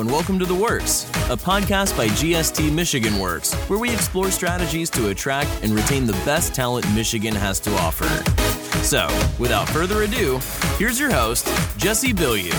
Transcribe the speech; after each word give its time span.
And 0.00 0.10
welcome 0.10 0.40
to 0.40 0.44
The 0.44 0.54
Works, 0.54 1.04
a 1.30 1.36
podcast 1.36 1.96
by 1.96 2.08
GST 2.08 2.72
Michigan 2.72 3.20
Works, 3.20 3.54
where 3.68 3.78
we 3.78 3.92
explore 3.92 4.28
strategies 4.32 4.90
to 4.90 5.10
attract 5.10 5.48
and 5.62 5.72
retain 5.72 6.04
the 6.04 6.14
best 6.24 6.52
talent 6.52 6.84
Michigan 6.94 7.32
has 7.32 7.60
to 7.60 7.70
offer. 7.76 8.08
So, 8.82 9.06
without 9.38 9.68
further 9.68 10.02
ado, 10.02 10.40
here's 10.78 10.98
your 10.98 11.12
host, 11.12 11.46
Jesse 11.78 12.12
Bilyeu. 12.12 12.50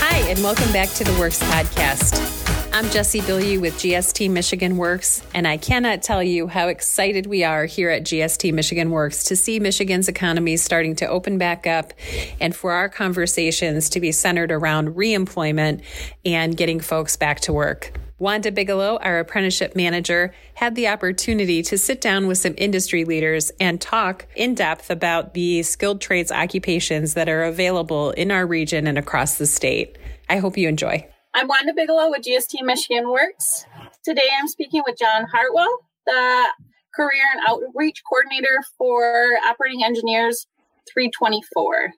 Hi, 0.00 0.28
and 0.28 0.42
welcome 0.42 0.72
back 0.72 0.88
to 0.90 1.04
The 1.04 1.16
Works 1.20 1.40
podcast. 1.44 2.39
I'm 2.72 2.88
Jesse 2.88 3.20
Bilyeu 3.20 3.60
with 3.60 3.74
GST 3.74 4.30
Michigan 4.30 4.76
Works, 4.76 5.22
and 5.34 5.46
I 5.46 5.56
cannot 5.56 6.02
tell 6.02 6.22
you 6.22 6.46
how 6.46 6.68
excited 6.68 7.26
we 7.26 7.42
are 7.42 7.66
here 7.66 7.90
at 7.90 8.04
GST 8.04 8.54
Michigan 8.54 8.92
Works 8.92 9.24
to 9.24 9.34
see 9.34 9.58
Michigan's 9.58 10.06
economy 10.06 10.56
starting 10.56 10.94
to 10.96 11.06
open 11.06 11.36
back 11.36 11.66
up 11.66 11.92
and 12.40 12.54
for 12.54 12.70
our 12.70 12.88
conversations 12.88 13.90
to 13.90 14.00
be 14.00 14.12
centered 14.12 14.52
around 14.52 14.94
reemployment 14.94 15.82
and 16.24 16.56
getting 16.56 16.78
folks 16.78 17.16
back 17.16 17.40
to 17.40 17.52
work. 17.52 17.92
Wanda 18.20 18.52
Bigelow, 18.52 18.98
our 19.02 19.18
apprenticeship 19.18 19.74
manager, 19.74 20.32
had 20.54 20.76
the 20.76 20.86
opportunity 20.86 21.62
to 21.64 21.76
sit 21.76 22.00
down 22.00 22.28
with 22.28 22.38
some 22.38 22.54
industry 22.56 23.04
leaders 23.04 23.50
and 23.58 23.80
talk 23.80 24.26
in 24.36 24.54
depth 24.54 24.90
about 24.90 25.34
the 25.34 25.64
skilled 25.64 26.00
trades 26.00 26.30
occupations 26.30 27.14
that 27.14 27.28
are 27.28 27.42
available 27.42 28.12
in 28.12 28.30
our 28.30 28.46
region 28.46 28.86
and 28.86 28.96
across 28.96 29.38
the 29.38 29.46
state. 29.46 29.98
I 30.28 30.36
hope 30.36 30.56
you 30.56 30.68
enjoy. 30.68 31.08
I'm 31.32 31.46
Wanda 31.46 31.72
Bigelow 31.72 32.10
with 32.10 32.22
GST 32.22 32.60
Michigan 32.62 33.08
Works. 33.08 33.64
Today 34.02 34.28
I'm 34.36 34.48
speaking 34.48 34.82
with 34.84 34.98
John 34.98 35.26
Hartwell, 35.32 35.70
the 36.04 36.48
Career 36.92 37.22
and 37.32 37.42
Outreach 37.48 38.02
Coordinator 38.08 38.58
for 38.76 39.38
Operating 39.46 39.84
Engineers 39.84 40.48
324. 40.92 41.92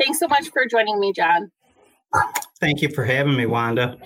Thanks 0.00 0.18
so 0.18 0.26
much 0.26 0.48
for 0.48 0.64
joining 0.64 0.98
me, 0.98 1.12
John. 1.12 1.50
Thank 2.60 2.80
you 2.80 2.88
for 2.88 3.04
having 3.04 3.36
me, 3.36 3.44
Wanda. 3.44 3.98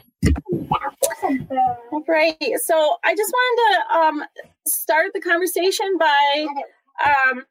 Great. 2.04 2.58
So 2.58 2.96
I 3.04 3.14
just 3.14 3.32
wanted 3.32 3.62
to 3.62 3.98
um, 3.98 4.24
start 4.66 5.12
the 5.14 5.20
conversation 5.20 5.96
by 5.96 6.46
um, 7.06 7.44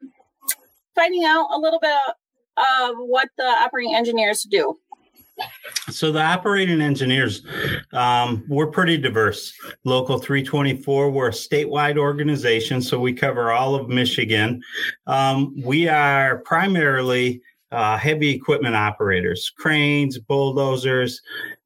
finding 0.94 1.24
out 1.24 1.48
a 1.50 1.58
little 1.58 1.80
bit 1.80 1.96
of 2.58 2.96
what 2.98 3.30
the 3.38 3.44
operating 3.44 3.94
engineers 3.94 4.42
do. 4.42 4.78
So 5.94 6.10
the 6.10 6.22
operating 6.22 6.80
engineers, 6.80 7.42
um, 7.92 8.44
we're 8.48 8.66
pretty 8.66 8.98
diverse. 8.98 9.54
Local 9.84 10.18
324, 10.18 11.10
we're 11.10 11.28
a 11.28 11.30
statewide 11.30 11.96
organization, 11.96 12.82
so 12.82 12.98
we 12.98 13.12
cover 13.12 13.52
all 13.52 13.76
of 13.76 13.88
Michigan. 13.88 14.60
Um, 15.06 15.54
we 15.62 15.88
are 15.88 16.38
primarily 16.38 17.40
uh, 17.70 17.96
heavy 17.96 18.30
equipment 18.30 18.74
operators, 18.74 19.50
cranes, 19.56 20.18
bulldozers, 20.18 21.22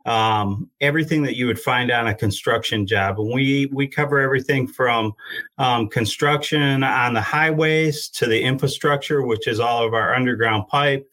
um, 0.09 0.71
everything 0.81 1.23
that 1.23 1.37
you 1.37 1.47
would 1.47 1.61
find 1.61 1.91
on 1.91 2.07
a 2.07 2.15
construction 2.15 2.87
job. 2.87 3.21
And 3.21 3.31
we 3.33 3.67
we 3.67 3.87
cover 3.87 4.19
everything 4.19 4.67
from 4.67 5.13
um, 5.59 5.89
construction 5.89 6.83
on 6.83 7.13
the 7.13 7.21
highways 7.21 8.09
to 8.11 8.27
the 8.27 8.41
infrastructure, 8.41 9.23
which 9.23 9.47
is 9.47 9.61
all 9.61 9.87
of 9.87 9.93
our 9.93 10.15
underground 10.15 10.67
pipe, 10.69 11.07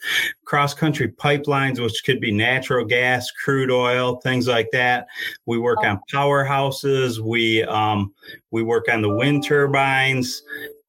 cross 0.45 0.73
country 0.73 1.09
pipelines, 1.09 1.81
which 1.81 2.03
could 2.05 2.21
be 2.21 2.31
natural 2.31 2.85
gas, 2.85 3.29
crude 3.31 3.69
oil, 3.69 4.21
things 4.21 4.47
like 4.47 4.69
that. 4.71 5.07
We 5.45 5.57
work 5.59 5.79
on 5.79 5.99
powerhouses. 6.09 7.19
We 7.19 7.63
um, 7.65 8.13
we 8.51 8.63
work 8.63 8.85
on 8.89 9.01
the 9.01 9.13
wind 9.13 9.43
turbines 9.43 10.41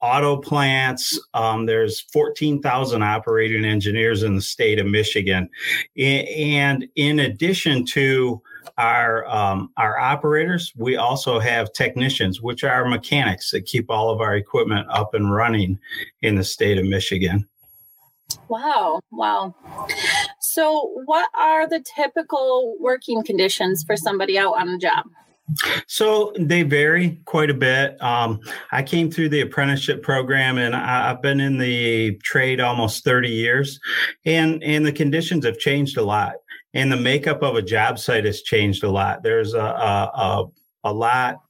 auto 0.07 0.37
plants. 0.37 1.19
Um, 1.35 1.67
there's 1.67 2.01
14,000 2.13 3.03
operating 3.03 3.65
engineers 3.65 4.23
in 4.23 4.37
the 4.37 4.41
state 4.41 4.79
of 4.79 4.87
Michigan. 4.87 5.51
And 5.99 6.87
in 6.95 7.19
addition 7.19 7.85
to 7.87 8.41
our 8.79 9.27
um, 9.27 9.71
our 9.77 9.99
operators, 9.99 10.73
we 10.77 10.97
also 10.97 11.41
have 11.41 11.73
technicians, 11.73 12.41
which 12.41 12.63
are 12.63 12.87
mechanics 12.87 13.51
that 13.51 13.67
keep 13.67 13.91
all 13.91 14.11
of 14.11 14.21
our 14.21 14.37
equipment 14.37 14.87
up 14.91 15.15
and 15.15 15.33
running 15.33 15.79
in 16.23 16.37
the 16.37 16.45
state 16.45 16.79
of 16.79 16.85
Michigan. 16.85 17.49
Wow, 18.49 19.01
wow. 19.11 19.55
So, 20.41 20.93
what 21.05 21.29
are 21.39 21.69
the 21.69 21.85
typical 21.97 22.77
working 22.81 23.25
conditions 23.25 23.83
for 23.83 23.97
somebody 23.97 24.39
out 24.39 24.59
on 24.59 24.69
a 24.69 24.79
job? 24.79 25.07
So 25.87 26.33
they 26.39 26.63
vary 26.63 27.21
quite 27.25 27.51
a 27.51 27.55
bit. 27.55 28.01
Um, 28.03 28.41
I 28.73 28.83
came 28.83 29.11
through 29.11 29.29
the 29.29 29.43
apprenticeship 29.43 30.03
program, 30.03 30.59
and 30.59 30.75
I, 30.75 31.09
have 31.09 31.23
been 31.23 31.41
in 31.41 31.59
the 31.59 32.17
trade 32.25 32.61
almost 32.61 33.05
thirty 33.05 33.31
years, 33.31 33.79
and 34.25 34.63
and 34.63 34.85
the 34.85 34.93
conditions 34.93 35.45
have 35.45 35.59
changed 35.59 35.97
a 35.99 36.03
lot, 36.03 36.35
and 36.75 36.91
the 36.91 36.97
makeup 36.97 37.43
of 37.43 37.55
a 37.55 37.63
job 37.63 37.99
site 37.99 38.25
has 38.25 38.43
changed 38.43 38.83
a 38.83 38.91
lot. 38.91 39.23
There's 39.23 39.55
a 39.55 39.61
a, 39.61 40.11
a, 40.15 40.45
a 40.85 40.93
lot 40.93 41.41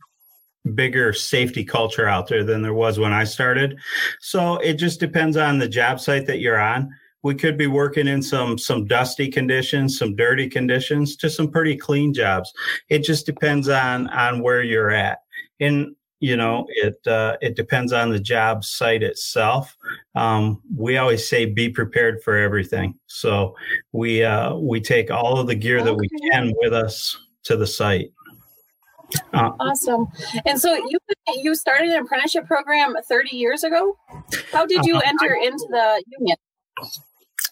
bigger 0.75 1.13
safety 1.13 1.65
culture 1.65 2.09
out 2.09 2.29
there 2.29 2.45
than 2.45 2.63
there 2.63 2.75
was 2.75 2.99
when 2.99 3.13
I 3.13 3.25
started. 3.25 3.79
So 4.21 4.57
it 4.59 4.75
just 4.75 5.01
depends 5.01 5.37
on 5.37 5.59
the 5.59 5.69
job 5.69 6.01
site 6.01 6.27
that 6.27 6.41
you're 6.41 6.61
on 6.61 6.91
we 7.27 7.35
could 7.35 7.59
be 7.59 7.67
working 7.67 8.07
in 8.07 8.23
some 8.23 8.57
some 8.57 8.87
dusty 8.87 9.29
conditions 9.29 9.99
some 9.99 10.15
dirty 10.15 10.49
conditions 10.49 11.17
to 11.17 11.29
some 11.29 11.51
pretty 11.51 11.77
clean 11.77 12.15
jobs. 12.15 12.53
It 12.89 13.01
just 13.01 13.27
depends 13.27 13.69
on 13.69 14.07
on 14.09 14.43
where 14.43 14.63
you're 14.63 14.93
at. 14.93 15.19
And 15.59 15.97
you 16.21 16.37
know 16.37 16.67
it 16.69 17.05
uh, 17.07 17.37
it 17.43 17.57
depends 17.57 17.93
on 17.93 18.11
the 18.11 18.21
job 18.21 18.65
site 18.65 19.03
itself. 19.03 19.77
Um, 20.15 20.63
we 20.77 20.99
always 20.99 21.29
say 21.29 21.47
be 21.47 21.69
prepared 21.69 22.23
for 22.23 22.37
everything. 22.37 22.95
So 23.09 23.57
we 23.91 24.23
uh, 24.23 24.55
we 24.55 24.81
take 24.81 25.11
all 25.11 25.41
of 25.41 25.49
the 25.49 25.57
gear 25.57 25.83
that 25.83 25.95
we 25.95 26.09
can 26.31 26.53
with 26.59 26.73
us 26.73 27.19
to 27.45 27.57
the 27.57 27.67
site. 27.67 28.13
Uh, 29.33 29.51
awesome. 29.59 30.07
And 30.47 30.61
so 30.61 30.75
you 30.75 30.99
you 31.35 31.57
started 31.57 31.91
an 31.91 32.05
apprenticeship 32.05 32.47
program 32.47 32.95
30 33.09 33.37
years 33.37 33.65
ago? 33.65 33.97
How 34.53 34.65
did 34.65 34.85
you 34.85 34.97
uh, 34.97 35.03
enter 35.05 35.35
into 35.35 35.67
the 35.71 36.05
union 36.19 36.37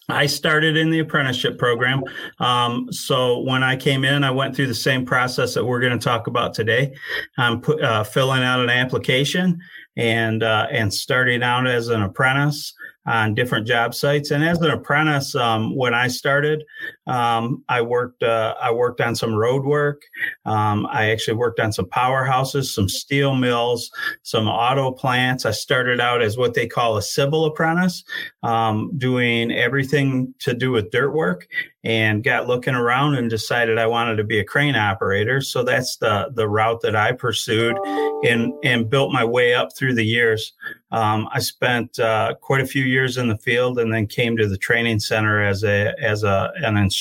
I 0.07 0.27
started 0.27 0.77
in 0.77 0.91
the 0.91 0.99
apprenticeship 0.99 1.57
program. 1.57 2.03
Um, 2.39 2.91
so 2.91 3.39
when 3.39 3.63
I 3.63 3.75
came 3.75 4.05
in, 4.05 4.23
I 4.23 4.31
went 4.31 4.55
through 4.55 4.67
the 4.67 4.73
same 4.73 5.05
process 5.05 5.53
that 5.55 5.65
we're 5.65 5.79
going 5.79 5.97
to 5.97 6.03
talk 6.03 6.27
about 6.27 6.53
today. 6.53 6.95
I'm 7.37 7.61
put, 7.61 7.81
uh, 7.81 8.03
filling 8.03 8.43
out 8.43 8.59
an 8.59 8.69
application 8.69 9.59
and 9.97 10.43
uh, 10.43 10.67
and 10.71 10.93
starting 10.93 11.41
out 11.41 11.67
as 11.67 11.87
an 11.87 12.03
apprentice 12.03 12.73
on 13.05 13.35
different 13.35 13.67
job 13.67 13.93
sites. 13.93 14.31
And 14.31 14.43
as 14.43 14.59
an 14.61 14.71
apprentice, 14.71 15.35
um, 15.35 15.75
when 15.75 15.93
I 15.93 16.07
started, 16.07 16.63
um, 17.07 17.63
I 17.69 17.81
worked 17.81 18.23
uh, 18.23 18.55
I 18.59 18.71
worked 18.71 19.01
on 19.01 19.15
some 19.15 19.35
road 19.35 19.63
work. 19.63 20.01
Um, 20.45 20.87
I 20.89 21.11
actually 21.11 21.37
worked 21.37 21.59
on 21.59 21.71
some 21.71 21.85
powerhouses, 21.85 22.65
some 22.65 22.89
steel 22.89 23.35
mills, 23.35 23.91
some 24.23 24.47
auto 24.47 24.91
plants. 24.91 25.45
I 25.45 25.51
started 25.51 25.99
out 25.99 26.21
as 26.21 26.37
what 26.37 26.55
they 26.55 26.67
call 26.67 26.97
a 26.97 27.01
civil 27.01 27.45
apprentice, 27.45 28.03
um, 28.43 28.91
doing 28.97 29.51
everything 29.51 30.33
to 30.39 30.53
do 30.53 30.71
with 30.71 30.91
dirt 30.91 31.11
work 31.11 31.47
and 31.85 32.23
got 32.23 32.47
looking 32.47 32.73
around 32.73 33.13
and 33.13 33.29
decided 33.29 33.77
I 33.77 33.85
wanted 33.85 34.15
to 34.15 34.23
be 34.23 34.39
a 34.39 34.43
crane 34.43 34.75
operator. 34.75 35.39
So 35.39 35.63
that's 35.63 35.97
the 35.97 36.31
the 36.33 36.49
route 36.49 36.81
that 36.81 36.95
I 36.95 37.11
pursued 37.11 37.77
and 38.23 38.51
and 38.63 38.89
built 38.89 39.13
my 39.13 39.23
way 39.23 39.53
up 39.53 39.75
through 39.77 39.93
the 39.93 40.03
years. 40.03 40.53
Um, 40.91 41.29
I 41.31 41.39
spent 41.39 41.99
uh, 41.99 42.35
quite 42.41 42.61
a 42.61 42.65
few 42.65 42.83
years 42.83 43.17
in 43.17 43.27
the 43.27 43.37
field 43.37 43.77
and 43.77 43.93
then 43.93 44.07
came 44.07 44.35
to 44.37 44.47
the 44.47 44.57
training 44.57 44.99
center 44.99 45.41
as 45.41 45.63
a 45.63 45.93
as 46.01 46.23
a 46.23 46.51
an 46.57 46.75
instructor, 46.75 46.94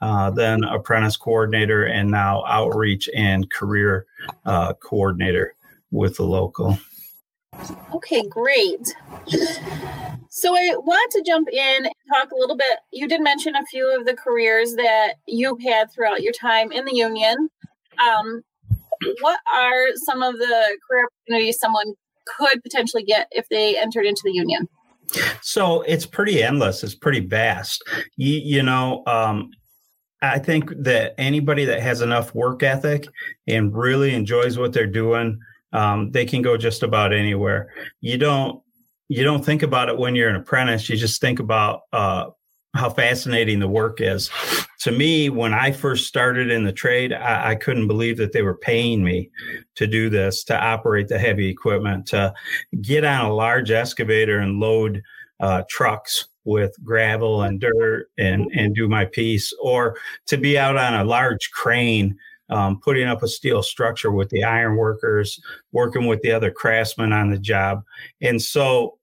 uh, 0.00 0.30
then 0.30 0.64
apprentice 0.64 1.16
coordinator, 1.16 1.84
and 1.84 2.10
now 2.10 2.44
outreach 2.46 3.08
and 3.14 3.50
career 3.50 4.06
uh, 4.44 4.74
coordinator 4.74 5.54
with 5.90 6.16
the 6.16 6.24
local. 6.24 6.78
Okay, 7.94 8.26
great. 8.28 8.94
So 10.30 10.56
I 10.56 10.74
want 10.76 11.12
to 11.12 11.22
jump 11.22 11.48
in 11.52 11.84
and 11.84 11.94
talk 12.08 12.30
a 12.32 12.36
little 12.36 12.56
bit. 12.56 12.78
You 12.90 13.06
did 13.06 13.20
mention 13.20 13.54
a 13.54 13.66
few 13.66 13.94
of 13.94 14.06
the 14.06 14.14
careers 14.14 14.74
that 14.76 15.16
you've 15.26 15.60
had 15.62 15.92
throughout 15.92 16.22
your 16.22 16.32
time 16.32 16.72
in 16.72 16.86
the 16.86 16.94
union. 16.94 17.50
Um, 18.00 18.42
what 19.20 19.40
are 19.54 19.88
some 19.96 20.22
of 20.22 20.38
the 20.38 20.78
career 20.88 21.06
opportunities 21.06 21.58
someone 21.58 21.92
could 22.24 22.62
potentially 22.62 23.02
get 23.02 23.28
if 23.30 23.48
they 23.50 23.78
entered 23.78 24.06
into 24.06 24.22
the 24.24 24.32
union? 24.32 24.68
So 25.42 25.82
it's 25.82 26.06
pretty 26.06 26.42
endless. 26.42 26.82
It's 26.82 26.94
pretty 26.94 27.20
vast. 27.20 27.82
You, 28.16 28.40
you 28.42 28.62
know, 28.62 29.02
um, 29.06 29.50
I 30.22 30.38
think 30.38 30.72
that 30.78 31.14
anybody 31.18 31.64
that 31.64 31.80
has 31.80 32.00
enough 32.00 32.34
work 32.34 32.62
ethic 32.62 33.06
and 33.48 33.76
really 33.76 34.14
enjoys 34.14 34.56
what 34.56 34.72
they're 34.72 34.86
doing, 34.86 35.40
um, 35.72 36.12
they 36.12 36.24
can 36.24 36.42
go 36.42 36.56
just 36.56 36.82
about 36.82 37.12
anywhere. 37.12 37.72
You 38.00 38.18
don't 38.18 38.62
you 39.08 39.24
don't 39.24 39.44
think 39.44 39.62
about 39.62 39.88
it 39.90 39.98
when 39.98 40.14
you're 40.14 40.30
an 40.30 40.36
apprentice. 40.36 40.88
You 40.88 40.96
just 40.96 41.20
think 41.20 41.38
about 41.38 41.82
uh, 41.92 42.26
how 42.74 42.88
fascinating 42.88 43.58
the 43.58 43.68
work 43.68 44.00
is. 44.00 44.30
To 44.80 44.92
me, 44.92 45.28
when 45.28 45.52
I 45.52 45.72
first 45.72 46.06
started 46.06 46.50
in 46.50 46.64
the 46.64 46.72
trade, 46.72 47.12
I, 47.12 47.50
I, 47.50 47.54
couldn't 47.54 47.86
believe 47.86 48.16
that 48.16 48.32
they 48.32 48.42
were 48.42 48.56
paying 48.56 49.04
me 49.04 49.30
to 49.74 49.86
do 49.86 50.08
this, 50.08 50.42
to 50.44 50.58
operate 50.58 51.08
the 51.08 51.18
heavy 51.18 51.48
equipment, 51.48 52.06
to 52.06 52.32
get 52.80 53.04
on 53.04 53.26
a 53.26 53.32
large 53.32 53.70
excavator 53.70 54.38
and 54.38 54.58
load 54.58 55.02
uh, 55.40 55.62
trucks 55.68 56.28
with 56.44 56.74
gravel 56.82 57.42
and 57.42 57.60
dirt 57.60 58.08
and 58.18 58.50
and 58.54 58.74
do 58.74 58.88
my 58.88 59.04
piece 59.04 59.52
or 59.62 59.96
to 60.26 60.36
be 60.36 60.58
out 60.58 60.76
on 60.76 60.94
a 60.94 61.04
large 61.04 61.50
crane 61.52 62.16
um, 62.50 62.80
putting 62.80 63.06
up 63.06 63.22
a 63.22 63.28
steel 63.28 63.62
structure 63.62 64.10
with 64.10 64.28
the 64.30 64.42
iron 64.42 64.76
workers 64.76 65.40
working 65.70 66.06
with 66.06 66.20
the 66.22 66.32
other 66.32 66.50
craftsmen 66.50 67.12
on 67.12 67.30
the 67.30 67.38
job 67.38 67.82
and 68.20 68.42
so 68.42 68.98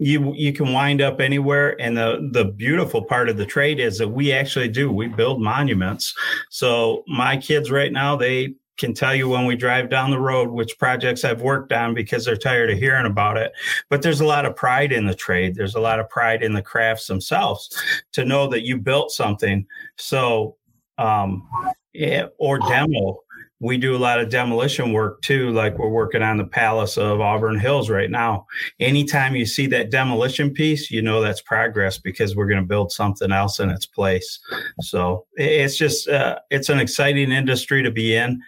you 0.00 0.32
you 0.34 0.52
can 0.52 0.72
wind 0.72 1.02
up 1.02 1.20
anywhere 1.20 1.78
and 1.80 1.96
the 1.96 2.30
the 2.32 2.46
beautiful 2.46 3.04
part 3.04 3.28
of 3.28 3.36
the 3.36 3.44
trade 3.44 3.78
is 3.78 3.98
that 3.98 4.08
we 4.08 4.32
actually 4.32 4.66
do 4.66 4.90
we 4.90 5.06
build 5.06 5.42
monuments 5.42 6.14
so 6.48 7.04
my 7.06 7.36
kids 7.36 7.70
right 7.70 7.92
now 7.92 8.16
they 8.16 8.54
can 8.80 8.94
tell 8.94 9.14
you 9.14 9.28
when 9.28 9.44
we 9.44 9.54
drive 9.54 9.90
down 9.90 10.10
the 10.10 10.18
road 10.18 10.48
which 10.48 10.78
projects 10.78 11.22
I've 11.22 11.42
worked 11.42 11.70
on 11.70 11.92
because 11.92 12.24
they're 12.24 12.34
tired 12.34 12.70
of 12.70 12.78
hearing 12.78 13.04
about 13.04 13.36
it. 13.36 13.52
But 13.90 14.00
there's 14.00 14.22
a 14.22 14.26
lot 14.26 14.46
of 14.46 14.56
pride 14.56 14.90
in 14.90 15.04
the 15.04 15.14
trade. 15.14 15.54
There's 15.54 15.74
a 15.74 15.80
lot 15.80 16.00
of 16.00 16.08
pride 16.08 16.42
in 16.42 16.54
the 16.54 16.62
crafts 16.62 17.06
themselves 17.06 17.68
to 18.12 18.24
know 18.24 18.48
that 18.48 18.64
you 18.64 18.78
built 18.78 19.10
something. 19.10 19.66
So, 19.96 20.56
um, 20.96 21.46
yeah, 21.92 22.28
or 22.38 22.58
demo. 22.58 23.18
We 23.60 23.76
do 23.76 23.94
a 23.94 23.98
lot 23.98 24.20
of 24.20 24.30
demolition 24.30 24.92
work 24.92 25.20
too, 25.22 25.50
like 25.50 25.78
we're 25.78 25.88
working 25.88 26.22
on 26.22 26.38
the 26.38 26.46
Palace 26.46 26.96
of 26.96 27.20
Auburn 27.20 27.58
Hills 27.58 27.90
right 27.90 28.10
now. 28.10 28.46
Anytime 28.78 29.36
you 29.36 29.44
see 29.44 29.66
that 29.68 29.90
demolition 29.90 30.50
piece, 30.50 30.90
you 30.90 31.02
know 31.02 31.20
that's 31.20 31.42
progress 31.42 31.98
because 31.98 32.34
we're 32.34 32.48
going 32.48 32.60
to 32.60 32.66
build 32.66 32.90
something 32.90 33.32
else 33.32 33.60
in 33.60 33.68
its 33.68 33.86
place. 33.86 34.40
So 34.80 35.26
it's 35.34 35.76
just, 35.76 36.08
uh, 36.08 36.38
it's 36.50 36.70
an 36.70 36.78
exciting 36.78 37.32
industry 37.32 37.82
to 37.82 37.90
be 37.90 38.14
in 38.14 38.40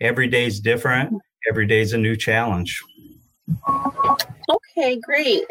every 0.00 0.28
day 0.28 0.46
is 0.46 0.60
different. 0.60 1.20
Every 1.48 1.66
day 1.66 1.80
is 1.80 1.92
a 1.92 1.98
new 1.98 2.16
challenge. 2.16 2.82
Okay, 4.48 4.98
great. 5.00 5.44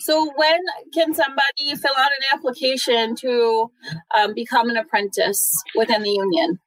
So, 0.00 0.30
when 0.36 0.60
can 0.94 1.14
somebody 1.14 1.74
fill 1.74 1.94
out 1.98 2.10
an 2.10 2.38
application 2.38 3.16
to 3.16 3.70
um, 4.16 4.34
become 4.34 4.70
an 4.70 4.76
apprentice 4.76 5.52
within 5.74 6.02
the 6.02 6.10
union? 6.10 6.60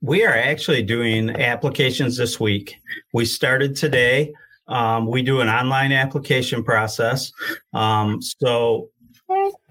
We 0.00 0.24
are 0.24 0.34
actually 0.34 0.82
doing 0.82 1.30
applications 1.30 2.16
this 2.16 2.40
week. 2.40 2.76
We 3.12 3.24
started 3.24 3.76
today. 3.76 4.32
Um, 4.68 5.06
we 5.06 5.22
do 5.22 5.40
an 5.40 5.48
online 5.48 5.92
application 5.92 6.64
process. 6.64 7.32
Um, 7.72 8.22
so 8.22 8.88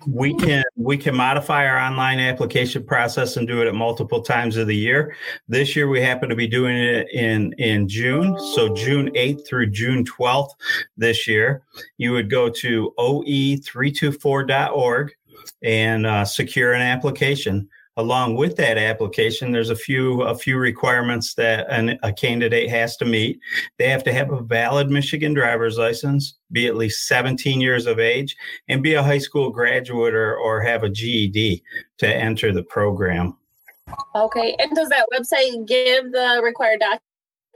we 0.08 0.34
can 0.36 0.64
we 0.76 0.98
can 0.98 1.16
modify 1.16 1.68
our 1.68 1.78
online 1.78 2.20
application 2.20 2.84
process 2.84 3.38
and 3.38 3.48
do 3.48 3.62
it 3.62 3.68
at 3.68 3.76
multiple 3.76 4.22
times 4.22 4.58
of 4.58 4.68
the 4.68 4.76
year 4.76 5.16
this 5.48 5.76
year 5.76 5.88
we 5.88 6.02
happen 6.02 6.28
to 6.28 6.36
be 6.36 6.48
doing 6.48 6.76
it 6.76 7.08
in 7.12 7.54
in 7.54 7.88
june 7.88 8.36
so 8.56 8.74
june 8.74 9.12
8th 9.12 9.48
through 9.48 9.68
june 9.68 10.04
12th 10.04 10.50
this 10.98 11.28
year 11.28 11.62
you 11.98 12.12
would 12.12 12.30
go 12.30 12.50
to 12.50 12.92
oe324.org 12.98 15.14
and 15.62 16.06
uh, 16.06 16.26
secure 16.26 16.74
an 16.74 16.82
application 16.82 17.70
along 17.98 18.36
with 18.36 18.56
that 18.56 18.78
application 18.78 19.52
there's 19.52 19.70
a 19.70 19.76
few 19.76 20.24
a 20.24 20.36
few 20.36 20.58
requirements 20.58 21.36
that 21.36 21.68
an, 21.70 22.00
a 22.04 22.12
candidate 22.12 22.70
has 22.70 22.98
to 22.98 23.06
meet. 23.06 23.40
They 23.78 23.90
have 23.90 24.04
to 24.06 24.14
have 24.14 24.32
a 24.32 24.42
valid 24.42 24.90
michigan 24.90 25.34
driver's 25.34 25.78
license 25.78 26.38
be 26.52 26.68
at 26.68 26.76
least 26.76 27.08
17 27.08 27.62
years 27.62 27.86
of 27.86 28.00
age 28.00 28.36
and 28.68 28.84
be 28.84 28.94
a 28.94 29.04
high 29.04 29.18
school 29.18 29.50
graduate 29.50 30.14
or, 30.14 30.38
or 30.38 30.62
have 30.62 30.84
a 30.84 30.90
ged 30.90 31.62
to 32.00 32.08
enter 32.08 32.52
the 32.52 32.64
program. 32.64 33.38
Okay 34.16 34.56
and 34.60 34.76
does 34.76 34.90
that 34.90 35.08
website 35.14 35.68
give 35.68 36.12
the 36.12 36.42
required 36.44 36.82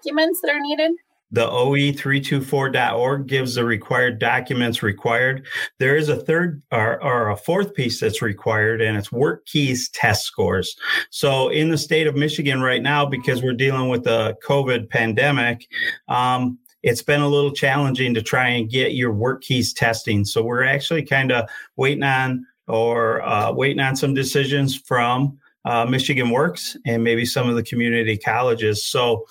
documents 0.04 0.42
that 0.42 0.51
are 0.51 0.60
needed 0.60 0.92
the 1.31 1.47
OE324.org 1.47 3.27
gives 3.27 3.56
the 3.56 3.65
required 3.65 4.19
documents 4.19 4.81
required. 4.81 5.45
There 5.77 5.97
is 5.97 6.07
a 6.07 6.15
third 6.15 6.62
or, 6.71 7.03
or, 7.03 7.29
a 7.29 7.35
fourth 7.35 7.74
piece 7.74 8.00
that's 8.00 8.21
required, 8.21 8.81
and 8.81 8.97
it's 8.97 9.09
WorkKeys 9.09 9.89
test 9.94 10.25
scores. 10.25 10.75
So, 11.09 11.50
in 11.50 11.69
the 11.69 11.77
state 11.77 12.07
of 12.07 12.15
Michigan 12.15 12.62
right 12.62 12.81
now, 12.81 13.06
because 13.06 13.44
we're 13.44 13.53
dealing 13.53 13.89
with 13.89 14.06
the 14.06 14.38
COVID 14.47 14.89
pandemic, 14.89 15.68
um, 16.07 16.57
it's 16.81 17.01
been 17.01 17.21
a 17.21 17.27
little 17.27 17.51
challenging 17.51 18.13
to 18.13 18.21
try 18.21 18.47
and 18.47 18.69
get 18.69 18.94
your 18.94 19.13
WorkKeys 19.13 19.75
testing. 19.75 20.24
So, 20.24 20.44
we're 20.44 20.63
actually 20.63 21.03
kind 21.03 21.33
of 21.33 21.50
waiting 21.75 22.03
on 22.03 22.45
or 22.68 23.21
uh, 23.21 23.51
waiting 23.51 23.81
on 23.81 23.97
some 23.97 24.13
decisions 24.13 24.77
from 24.77 25.38
uh, 25.65 25.85
Michigan 25.85 26.29
Works 26.29 26.77
and 26.85 27.03
maybe 27.03 27.25
some 27.25 27.50
of 27.50 27.56
the 27.56 27.63
community 27.63 28.18
colleges. 28.18 28.85
So, 28.85 29.25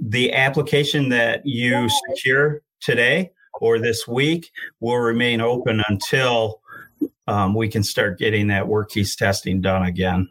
the 0.00 0.32
application 0.32 1.08
that 1.10 1.44
you 1.44 1.88
secure 2.08 2.62
today 2.80 3.30
or 3.60 3.78
this 3.78 4.06
week 4.06 4.50
will 4.80 4.98
remain 4.98 5.40
open 5.40 5.82
until 5.88 6.60
um, 7.26 7.54
we 7.54 7.68
can 7.68 7.82
start 7.82 8.18
getting 8.18 8.46
that 8.48 8.64
WorkKeys 8.64 9.16
testing 9.16 9.60
done 9.60 9.84
again. 9.84 10.28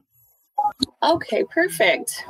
Okay, 1.04 1.44
perfect. 1.54 2.24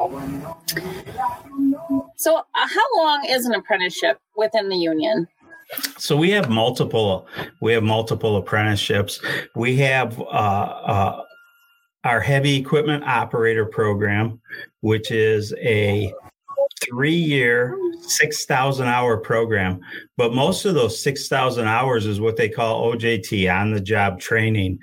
So, 2.16 2.38
uh, 2.38 2.42
how 2.54 2.98
long 2.98 3.26
is 3.28 3.46
an 3.46 3.54
apprenticeship 3.54 4.20
within 4.36 4.70
the 4.70 4.78
union? 4.78 5.28
So 5.98 6.16
we 6.16 6.30
have 6.32 6.50
multiple. 6.50 7.28
We 7.62 7.74
have 7.74 7.84
multiple 7.84 8.38
apprenticeships. 8.38 9.20
We 9.56 9.76
have 9.78 10.20
uh, 10.20 10.24
uh, 10.24 11.24
our 12.04 12.22
heavy 12.22 12.56
equipment 12.56 13.04
operator 13.04 13.66
program, 13.66 14.40
which 14.80 15.12
is 15.12 15.54
a 15.58 16.14
three 16.88 17.12
year, 17.12 17.78
6,000 18.02 18.88
hour 18.88 19.18
program. 19.18 19.80
But 20.16 20.34
most 20.34 20.66
of 20.66 20.76
those 20.76 21.02
6,000 21.02 21.68
hours 21.68 22.06
is 22.06 22.20
what 22.20 22.38
they 22.38 22.50
call 22.50 22.94
OJT, 22.94 23.54
on 23.54 23.72
the 23.72 23.82
job 23.82 24.20
training. 24.20 24.80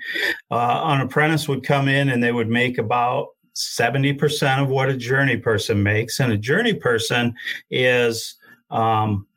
Uh, 0.51 0.81
an 0.85 1.01
apprentice 1.01 1.47
would 1.47 1.63
come 1.63 1.87
in 1.87 2.09
and 2.09 2.23
they 2.23 2.31
would 2.31 2.49
make 2.49 2.77
about 2.77 3.29
70% 3.55 4.61
of 4.61 4.69
what 4.69 4.89
a 4.89 4.97
journey 4.97 5.37
person 5.37 5.81
makes. 5.81 6.19
And 6.19 6.31
a 6.31 6.37
journey 6.37 6.73
person 6.73 7.33
is, 7.69 8.35
um, 8.69 9.27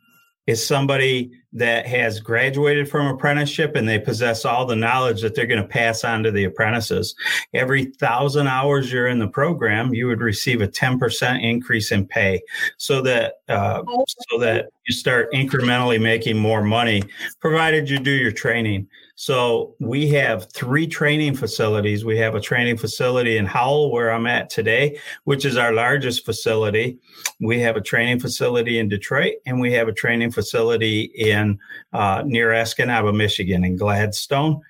is 0.48 0.66
somebody 0.66 1.30
that 1.52 1.86
has 1.86 2.20
graduated 2.20 2.88
from 2.88 3.06
apprenticeship 3.06 3.76
and 3.76 3.86
they 3.86 3.98
possess 3.98 4.46
all 4.46 4.64
the 4.64 4.74
knowledge 4.74 5.20
that 5.20 5.34
they're 5.34 5.46
going 5.46 5.60
to 5.60 5.68
pass 5.68 6.04
on 6.04 6.22
to 6.22 6.30
the 6.30 6.44
apprentices. 6.44 7.14
Every 7.52 7.84
thousand 7.84 8.46
hours 8.46 8.90
you're 8.90 9.08
in 9.08 9.18
the 9.18 9.28
program, 9.28 9.92
you 9.92 10.06
would 10.06 10.22
receive 10.22 10.62
a 10.62 10.66
10% 10.66 11.42
increase 11.42 11.92
in 11.92 12.06
pay 12.06 12.40
so 12.78 13.02
that, 13.02 13.34
uh, 13.50 13.82
so 14.30 14.38
that 14.38 14.70
you 14.86 14.94
start 14.94 15.30
incrementally 15.34 16.00
making 16.00 16.38
more 16.38 16.62
money, 16.62 17.02
provided 17.40 17.90
you 17.90 17.98
do 17.98 18.10
your 18.10 18.32
training. 18.32 18.88
So 19.20 19.74
we 19.80 20.06
have 20.10 20.48
three 20.52 20.86
training 20.86 21.34
facilities. 21.34 22.04
We 22.04 22.16
have 22.18 22.36
a 22.36 22.40
training 22.40 22.76
facility 22.76 23.36
in 23.36 23.46
Howell, 23.46 23.90
where 23.90 24.12
I'm 24.12 24.28
at 24.28 24.48
today, 24.48 25.00
which 25.24 25.44
is 25.44 25.56
our 25.56 25.72
largest 25.72 26.24
facility. 26.24 26.98
We 27.40 27.58
have 27.58 27.76
a 27.76 27.80
training 27.80 28.20
facility 28.20 28.78
in 28.78 28.88
Detroit, 28.88 29.34
and 29.44 29.60
we 29.60 29.72
have 29.72 29.88
a 29.88 29.92
training 29.92 30.30
facility 30.30 31.10
in 31.16 31.58
uh, 31.92 32.22
near 32.24 32.50
Escanaba, 32.50 33.12
Michigan, 33.12 33.64
in 33.64 33.74
Gladstone. 33.74 34.60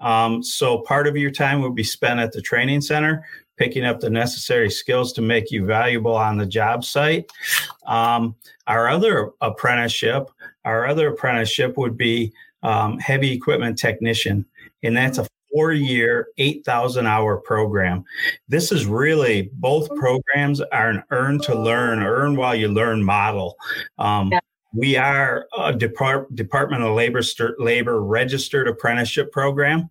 Um, 0.00 0.42
so 0.42 0.80
part 0.80 1.06
of 1.06 1.16
your 1.16 1.30
time 1.30 1.62
will 1.62 1.70
be 1.70 1.84
spent 1.84 2.18
at 2.18 2.32
the 2.32 2.42
training 2.42 2.80
center 2.80 3.24
picking 3.56 3.84
up 3.84 4.00
the 4.00 4.10
necessary 4.10 4.68
skills 4.68 5.12
to 5.12 5.22
make 5.22 5.52
you 5.52 5.64
valuable 5.64 6.16
on 6.16 6.38
the 6.38 6.46
job 6.46 6.84
site. 6.84 7.30
Um, 7.86 8.34
our 8.66 8.88
other 8.88 9.30
apprenticeship, 9.40 10.28
our 10.64 10.88
other 10.88 11.10
apprenticeship 11.10 11.76
would 11.76 11.96
be 11.96 12.32
um, 12.62 12.98
heavy 12.98 13.32
equipment 13.32 13.78
technician, 13.78 14.44
and 14.82 14.96
that's 14.96 15.18
a 15.18 15.26
four 15.52 15.72
year, 15.72 16.28
8,000 16.38 17.06
hour 17.06 17.36
program. 17.36 18.04
This 18.48 18.72
is 18.72 18.86
really 18.86 19.50
both 19.54 19.88
programs 19.96 20.60
are 20.60 20.88
an 20.88 21.02
earn 21.10 21.38
to 21.40 21.54
learn, 21.54 22.02
earn 22.02 22.36
while 22.36 22.54
you 22.54 22.68
learn 22.68 23.04
model. 23.04 23.56
Um, 23.98 24.32
yeah. 24.32 24.40
We 24.74 24.96
are 24.96 25.46
a 25.58 25.72
Depart- 25.72 26.34
Department 26.34 26.82
of 26.82 26.94
Labor, 26.94 27.22
St- 27.22 27.60
Labor 27.60 28.02
registered 28.02 28.66
apprenticeship 28.68 29.30
program, 29.30 29.90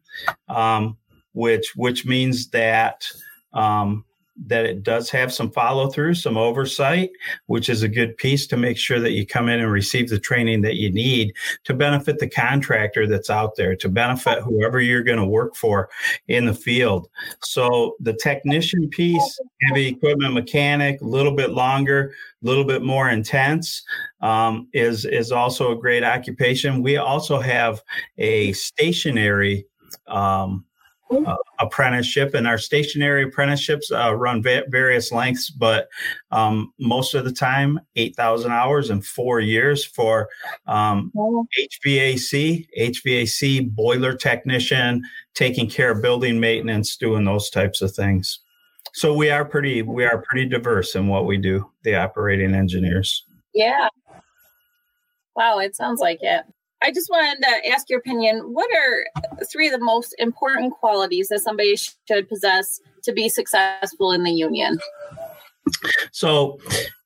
um, 0.49 0.97
which 1.33 1.75
which 1.75 2.03
means 2.03 2.49
that 2.49 3.05
um, 3.53 4.03
that 4.47 4.65
it 4.65 4.83
does 4.83 5.09
have 5.09 5.31
some 5.31 5.51
follow 5.51 5.89
through, 5.89 6.15
some 6.15 6.37
oversight, 6.37 7.11
which 7.45 7.69
is 7.69 7.83
a 7.83 7.87
good 7.87 8.17
piece 8.17 8.47
to 8.47 8.57
make 8.57 8.77
sure 8.77 8.99
that 8.99 9.11
you 9.11 9.25
come 9.25 9.47
in 9.49 9.59
and 9.59 9.71
receive 9.71 10.09
the 10.09 10.19
training 10.19 10.61
that 10.61 10.75
you 10.75 10.91
need 10.91 11.33
to 11.63 11.73
benefit 11.73 12.19
the 12.19 12.29
contractor 12.29 13.07
that's 13.07 13.29
out 13.29 13.55
there, 13.55 13.75
to 13.75 13.89
benefit 13.89 14.41
whoever 14.41 14.79
you're 14.79 15.03
going 15.03 15.19
to 15.19 15.25
work 15.25 15.55
for 15.55 15.89
in 16.27 16.45
the 16.45 16.53
field. 16.53 17.07
So 17.41 17.95
the 17.99 18.13
technician 18.13 18.89
piece, 18.89 19.39
heavy 19.67 19.87
equipment 19.87 20.33
mechanic, 20.33 21.01
a 21.01 21.05
little 21.05 21.35
bit 21.35 21.51
longer, 21.51 22.13
a 22.43 22.47
little 22.47 22.65
bit 22.65 22.81
more 22.81 23.09
intense, 23.09 23.83
um, 24.21 24.67
is 24.73 25.05
is 25.05 25.31
also 25.31 25.71
a 25.71 25.79
great 25.79 26.03
occupation. 26.03 26.81
We 26.81 26.97
also 26.97 27.39
have 27.39 27.81
a 28.17 28.53
stationary 28.53 29.65
um, 30.07 30.65
uh, 31.11 31.35
apprenticeship, 31.59 32.33
and 32.33 32.47
our 32.47 32.57
stationary 32.57 33.23
apprenticeships 33.23 33.91
uh, 33.91 34.13
run 34.15 34.41
va- 34.41 34.63
various 34.69 35.11
lengths, 35.11 35.49
but 35.49 35.87
um, 36.31 36.73
most 36.79 37.13
of 37.13 37.25
the 37.25 37.31
time, 37.31 37.79
8,000 37.95 38.51
hours 38.51 38.89
in 38.89 39.01
four 39.01 39.39
years 39.39 39.85
for 39.85 40.29
um, 40.67 41.11
HVAC, 41.15 42.67
HVAC 42.79 43.69
boiler 43.71 44.15
technician, 44.15 45.03
taking 45.33 45.69
care 45.69 45.91
of 45.91 46.01
building 46.01 46.39
maintenance, 46.39 46.97
doing 46.97 47.25
those 47.25 47.49
types 47.49 47.81
of 47.81 47.93
things. 47.93 48.39
So 48.93 49.13
we 49.13 49.29
are 49.29 49.45
pretty 49.45 49.83
we 49.83 50.03
are 50.03 50.21
pretty 50.27 50.49
diverse 50.49 50.95
in 50.95 51.07
what 51.07 51.25
we 51.25 51.37
do, 51.37 51.69
the 51.83 51.95
operating 51.95 52.53
engineers. 52.53 53.25
Yeah. 53.53 53.87
Wow, 55.35 55.59
it 55.59 55.75
sounds 55.75 56.01
like 56.01 56.19
it. 56.21 56.43
I 56.81 56.91
just 56.91 57.09
wanted 57.09 57.41
to 57.43 57.69
ask 57.69 57.89
your 57.89 57.99
opinion. 57.99 58.39
What 58.53 58.69
are 58.75 59.05
three 59.51 59.67
of 59.67 59.73
the 59.73 59.85
most 59.85 60.15
important 60.17 60.73
qualities 60.73 61.29
that 61.29 61.41
somebody 61.41 61.75
should 61.75 62.27
possess 62.27 62.79
to 63.03 63.13
be 63.13 63.29
successful 63.29 64.11
in 64.11 64.23
the 64.23 64.31
union? 64.31 64.79
So, 66.11 66.59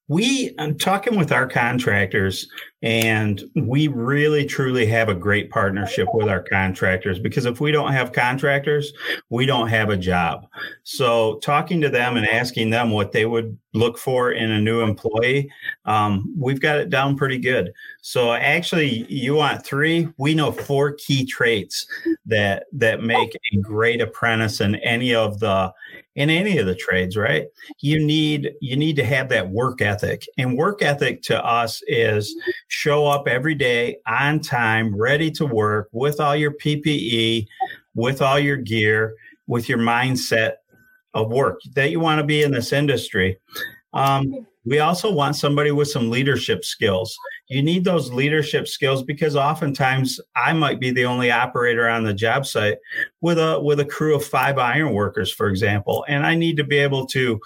we 0.08 0.54
i'm 0.60 0.78
talking 0.78 1.18
with 1.18 1.32
our 1.32 1.48
contractors 1.48 2.48
and 2.86 3.44
we 3.56 3.88
really 3.88 4.46
truly 4.46 4.86
have 4.86 5.10
a 5.10 5.16
great 5.16 5.50
partnership 5.50 6.08
with 6.14 6.30
our 6.30 6.44
contractors 6.44 7.18
because 7.18 7.46
if 7.46 7.60
we 7.60 7.72
don't 7.72 7.92
have 7.92 8.12
contractors 8.12 8.94
we 9.32 9.48
don't 9.48 9.70
have 9.70 9.90
a 9.90 9.98
job. 9.98 10.46
So 10.84 11.40
talking 11.40 11.82
to 11.82 11.90
them 11.90 12.16
and 12.16 12.28
asking 12.28 12.70
them 12.70 12.92
what 12.92 13.12
they 13.12 13.26
would 13.26 13.58
look 13.74 13.98
for 13.98 14.32
in 14.32 14.52
a 14.52 14.62
new 14.62 14.82
employee 14.82 15.52
um, 15.86 16.34
we've 16.38 16.62
got 16.62 16.78
it 16.78 16.90
down 16.90 17.18
pretty 17.18 17.40
good. 17.40 17.74
So 18.02 18.34
actually 18.34 19.06
you 19.12 19.34
want 19.34 19.66
three? 19.66 20.08
We 20.18 20.36
know 20.36 20.52
four 20.52 20.94
key 20.94 21.26
traits 21.26 21.88
that 22.28 22.66
that 22.72 23.02
make 23.02 23.36
a 23.54 23.58
great 23.58 24.00
apprentice 24.00 24.62
in 24.62 24.76
any 24.76 25.14
of 25.14 25.40
the 25.40 25.74
in 26.16 26.30
any 26.30 26.58
of 26.58 26.66
the 26.66 26.76
trades 26.76 27.18
right? 27.18 27.48
You 27.82 28.04
need 28.04 28.54
you 28.62 28.78
need 28.78 28.96
to 28.98 29.06
have 29.06 29.30
that 29.30 29.50
work 29.50 29.82
ethic. 29.82 30.26
And 30.38 30.58
work 30.58 30.82
ethic 30.82 31.22
to 31.24 31.44
us 31.44 31.82
is 31.88 32.36
show 32.76 33.08
up 33.08 33.26
every 33.26 33.56
day 33.56 33.96
on 34.06 34.38
time 34.42 34.94
ready 34.94 35.32
to 35.32 35.46
work 35.46 35.88
with 35.94 36.20
all 36.20 36.36
your 36.36 36.52
ppe 36.52 37.48
with 37.94 38.22
all 38.22 38.38
your 38.38 38.58
gear 38.58 39.16
with 39.48 39.70
your 39.70 39.78
mindset 39.78 40.56
of 41.14 41.32
work 41.32 41.58
that 41.74 41.90
you 41.90 42.02
want 42.02 42.20
to 42.20 42.26
be 42.26 42.44
in 42.44 42.52
this 42.52 42.74
industry 42.74 43.40
um, 43.94 44.46
we 44.66 44.80
also 44.80 45.12
want 45.12 45.36
somebody 45.36 45.72
with 45.72 45.88
some 45.88 46.10
leadership 46.10 46.66
skills. 46.66 47.16
You 47.48 47.62
need 47.62 47.86
those 47.86 48.12
leadership 48.12 48.68
skills 48.68 49.04
because 49.04 49.36
oftentimes 49.36 50.20
I 50.36 50.54
might 50.54 50.80
be 50.80 50.92
the 50.92 51.06
only 51.06 51.32
operator 51.32 51.88
on 51.88 52.04
the 52.04 52.14
job 52.14 52.46
site 52.46 52.78
with 53.26 53.40
a 53.40 53.60
with 53.60 53.80
a 53.80 53.86
crew 53.86 54.16
of 54.16 54.24
five 54.24 54.60
iron 54.60 54.94
workers, 54.94 55.34
for 55.34 55.48
example, 55.48 56.06
and 56.08 56.28
I 56.28 56.36
need 56.36 56.58
to 56.58 56.64
be 56.64 56.78
able 56.78 57.08
to 57.08 57.42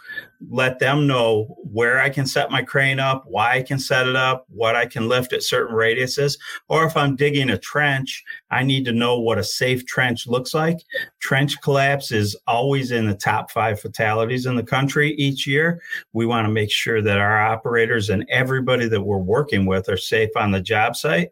let 0.50 0.79
them 0.79 1.07
know 1.07 1.55
where 1.71 2.01
I 2.01 2.09
can 2.09 2.25
set 2.25 2.51
my 2.51 2.62
crane 2.63 3.00
up, 3.00 3.24
why 3.27 3.55
I 3.55 3.62
can 3.62 3.79
set 3.79 4.05
it 4.05 4.15
up, 4.15 4.45
what 4.50 4.75
I 4.75 4.86
can 4.86 5.07
lift 5.07 5.31
at 5.31 5.41
certain 5.41 5.74
radiuses. 5.74 6.38
Or 6.67 6.86
if 6.86 6.98
I'm 6.98 7.15
digging 7.15 7.50
a 7.50 7.57
trench, 7.57 8.25
I 8.51 8.63
need 8.63 8.83
to 8.86 8.91
know 8.91 9.19
what 9.19 9.38
a 9.38 9.43
safe 9.43 9.86
trench 9.86 10.27
looks 10.27 10.53
like. 10.53 10.79
Trench 11.21 11.62
collapse 11.62 12.12
is 12.12 12.36
always 12.45 12.91
in 12.91 13.07
the 13.07 13.15
top 13.15 13.50
five 13.50 13.79
fatalities 13.79 14.45
in 14.45 14.57
the 14.57 14.63
country 14.63 15.13
each 15.15 15.48
year. 15.48 15.81
We 16.12 16.25
want 16.25 16.45
to 16.45 16.53
make 16.53 16.71
sure 16.71 17.01
that 17.01 17.19
our 17.19 17.41
operators 17.41 18.09
and 18.09 18.25
everybody 18.29 18.89
that 18.89 19.01
we're 19.01 19.17
working 19.17 19.65
with 19.65 19.88
are 19.88 19.98
safe 19.98 20.31
on 20.36 20.51
the 20.51 20.62
job 20.62 20.98
site. 20.98 21.31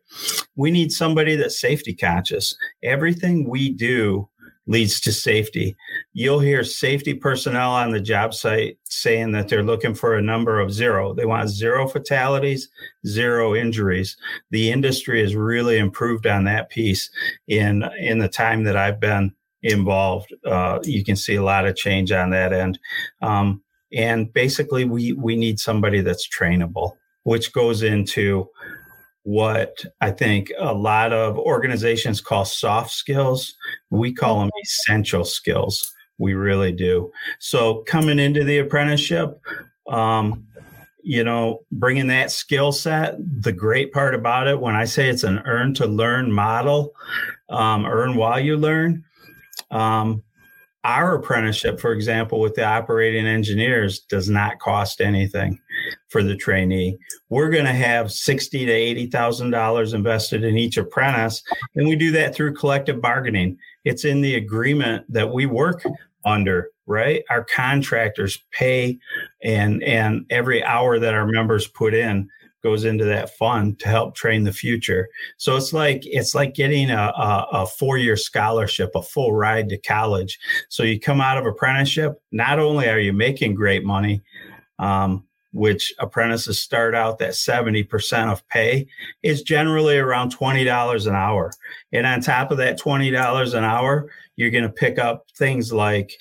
We 0.56 0.72
need 0.72 0.94
somebody 0.94 1.36
that's 1.36 1.60
safety 1.60 1.94
conscious. 1.94 2.58
Everything 2.82 3.50
we 3.50 3.74
do 3.74 4.30
leads 4.68 5.00
to 5.02 5.12
safety. 5.12 5.76
You'll 6.14 6.40
hear 6.40 6.64
safety 6.64 7.14
personnel 7.14 7.72
on 7.72 7.92
the 7.92 8.02
job 8.02 8.34
site 8.34 8.78
saying 8.84 9.32
that 9.32 9.48
they're 9.48 9.64
looking 9.64 9.96
for 9.96 10.16
a 10.16 10.22
number 10.22 10.60
of 10.60 10.72
zero. 10.72 11.14
They 11.14 11.26
want 11.26 11.50
zero 11.50 11.88
fatalities, 11.88 12.70
zero 13.06 13.56
injuries. 13.56 14.18
The 14.52 14.72
industry 14.72 15.22
has 15.22 15.36
really 15.36 15.78
improved 15.78 16.28
on 16.28 16.44
that 16.44 16.70
piece 16.70 17.10
in 17.48 17.84
in 18.00 18.20
the 18.20 18.30
time 18.30 18.66
that 18.66 18.76
I've 18.76 19.00
been 19.00 19.34
involved. 19.64 20.36
Uh, 20.46 20.80
you 20.84 21.04
can 21.04 21.16
see 21.16 21.36
a 21.36 21.44
lot 21.44 21.66
of 21.66 21.76
change 21.76 22.12
on 22.12 22.30
that 22.32 22.54
end. 22.54 22.78
Um, 23.22 23.64
and 23.94 24.32
basically, 24.32 24.84
we 24.84 25.14
we 25.14 25.36
need 25.36 25.60
somebody 25.60 26.02
that's 26.02 26.28
trainable, 26.28 26.92
which 27.24 27.54
goes 27.54 27.84
into 27.84 28.50
what 29.24 29.84
I 30.00 30.12
think 30.12 30.54
a 30.58 30.74
lot 30.74 31.12
of 31.12 31.38
organizations 31.38 32.22
call 32.22 32.46
soft 32.46 32.92
skills. 32.92 33.58
We 33.90 34.14
call 34.14 34.40
them 34.40 34.50
essential 34.64 35.24
skills. 35.24 35.94
We 36.18 36.34
really 36.34 36.72
do. 36.72 37.12
So 37.40 37.84
coming 37.88 38.20
into 38.20 38.44
the 38.44 38.58
apprenticeship, 38.58 39.40
um, 39.88 40.46
you 41.04 41.24
know, 41.24 41.60
bringing 41.72 42.08
that 42.08 42.32
skill 42.32 42.72
set, 42.72 43.16
the 43.20 43.54
great 43.54 43.94
part 43.94 44.14
about 44.14 44.48
it, 44.48 44.60
when 44.60 44.76
I 44.76 44.86
say 44.86 45.10
it's 45.10 45.24
an 45.24 45.40
earn 45.46 45.74
to 45.76 45.86
learn 45.86 46.32
model, 46.32 46.94
um, 47.50 47.86
earn 47.86 48.16
while 48.16 48.40
you 48.40 48.58
learn, 48.58 49.06
um, 49.72 50.24
our 50.84 51.16
apprenticeship, 51.16 51.80
for 51.80 51.92
example, 51.92 52.40
with 52.40 52.56
the 52.56 52.64
operating 52.64 53.28
engineers 53.28 54.00
does 54.00 54.30
not 54.30 54.60
cost 54.60 55.02
anything 55.02 55.60
for 56.08 56.24
the 56.24 56.36
trainee. 56.36 56.98
We're 57.30 57.50
going 57.50 57.66
to 57.66 57.74
have 57.74 58.12
sixty 58.12 58.66
to 58.66 58.72
eighty 58.72 59.08
thousand 59.08 59.52
dollars 59.52 59.94
invested 59.94 60.44
in 60.44 60.58
each 60.58 60.78
apprentice, 60.78 61.44
and 61.76 61.88
we 61.88 61.96
do 61.96 62.12
that 62.12 62.34
through 62.34 62.54
collective 62.56 63.02
bargaining. 63.02 63.58
It's 63.88 64.06
in 64.06 64.22
the 64.22 64.36
agreement 64.36 65.06
that 65.12 65.32
we 65.32 65.46
work 65.46 65.84
under. 66.26 66.70
Right, 66.90 67.24
our 67.30 67.44
contractors 67.44 68.42
pay, 68.54 68.98
and 69.44 69.84
and 69.84 70.26
every 70.30 70.64
hour 70.64 71.00
that 71.00 71.14
our 71.14 71.28
members 71.28 71.68
put 71.68 71.94
in 71.94 72.30
goes 72.64 72.86
into 72.86 73.06
that 73.06 73.36
fund 73.38 73.80
to 73.80 73.88
help 73.88 74.16
train 74.16 74.44
the 74.44 74.52
future. 74.52 75.10
So 75.38 75.56
it's 75.56 75.74
like 75.74 76.02
it's 76.04 76.34
like 76.34 76.54
getting 76.54 76.90
a, 76.90 77.14
a, 77.16 77.48
a 77.52 77.66
four 77.66 77.98
year 77.98 78.18
scholarship, 78.18 78.92
a 78.96 79.02
full 79.02 79.34
ride 79.34 79.70
to 79.70 79.78
college. 79.78 80.40
So 80.70 80.84
you 80.84 81.00
come 81.00 81.22
out 81.22 81.38
of 81.38 81.46
apprenticeship. 81.46 82.22
Not 82.32 82.60
only 82.60 82.90
are 82.90 83.00
you 83.00 83.14
making 83.14 83.56
great 83.56 83.84
money, 83.84 84.22
um, 84.80 85.27
which 85.58 85.92
apprentices 85.98 86.60
start 86.60 86.94
out 86.94 87.18
that 87.18 87.32
70% 87.32 88.32
of 88.32 88.48
pay 88.48 88.88
is 89.24 89.42
generally 89.42 89.98
around 89.98 90.36
$20 90.36 91.08
an 91.08 91.16
hour. 91.16 91.52
And 91.92 92.06
on 92.06 92.22
top 92.22 92.52
of 92.52 92.58
that 92.60 92.80
$20 92.80 93.54
an 93.56 93.64
hour, 93.64 94.08
you're 94.36 94.52
going 94.52 94.64
to 94.64 94.70
pick 94.70 95.00
up 95.00 95.26
things 95.36 95.74
like 95.74 96.14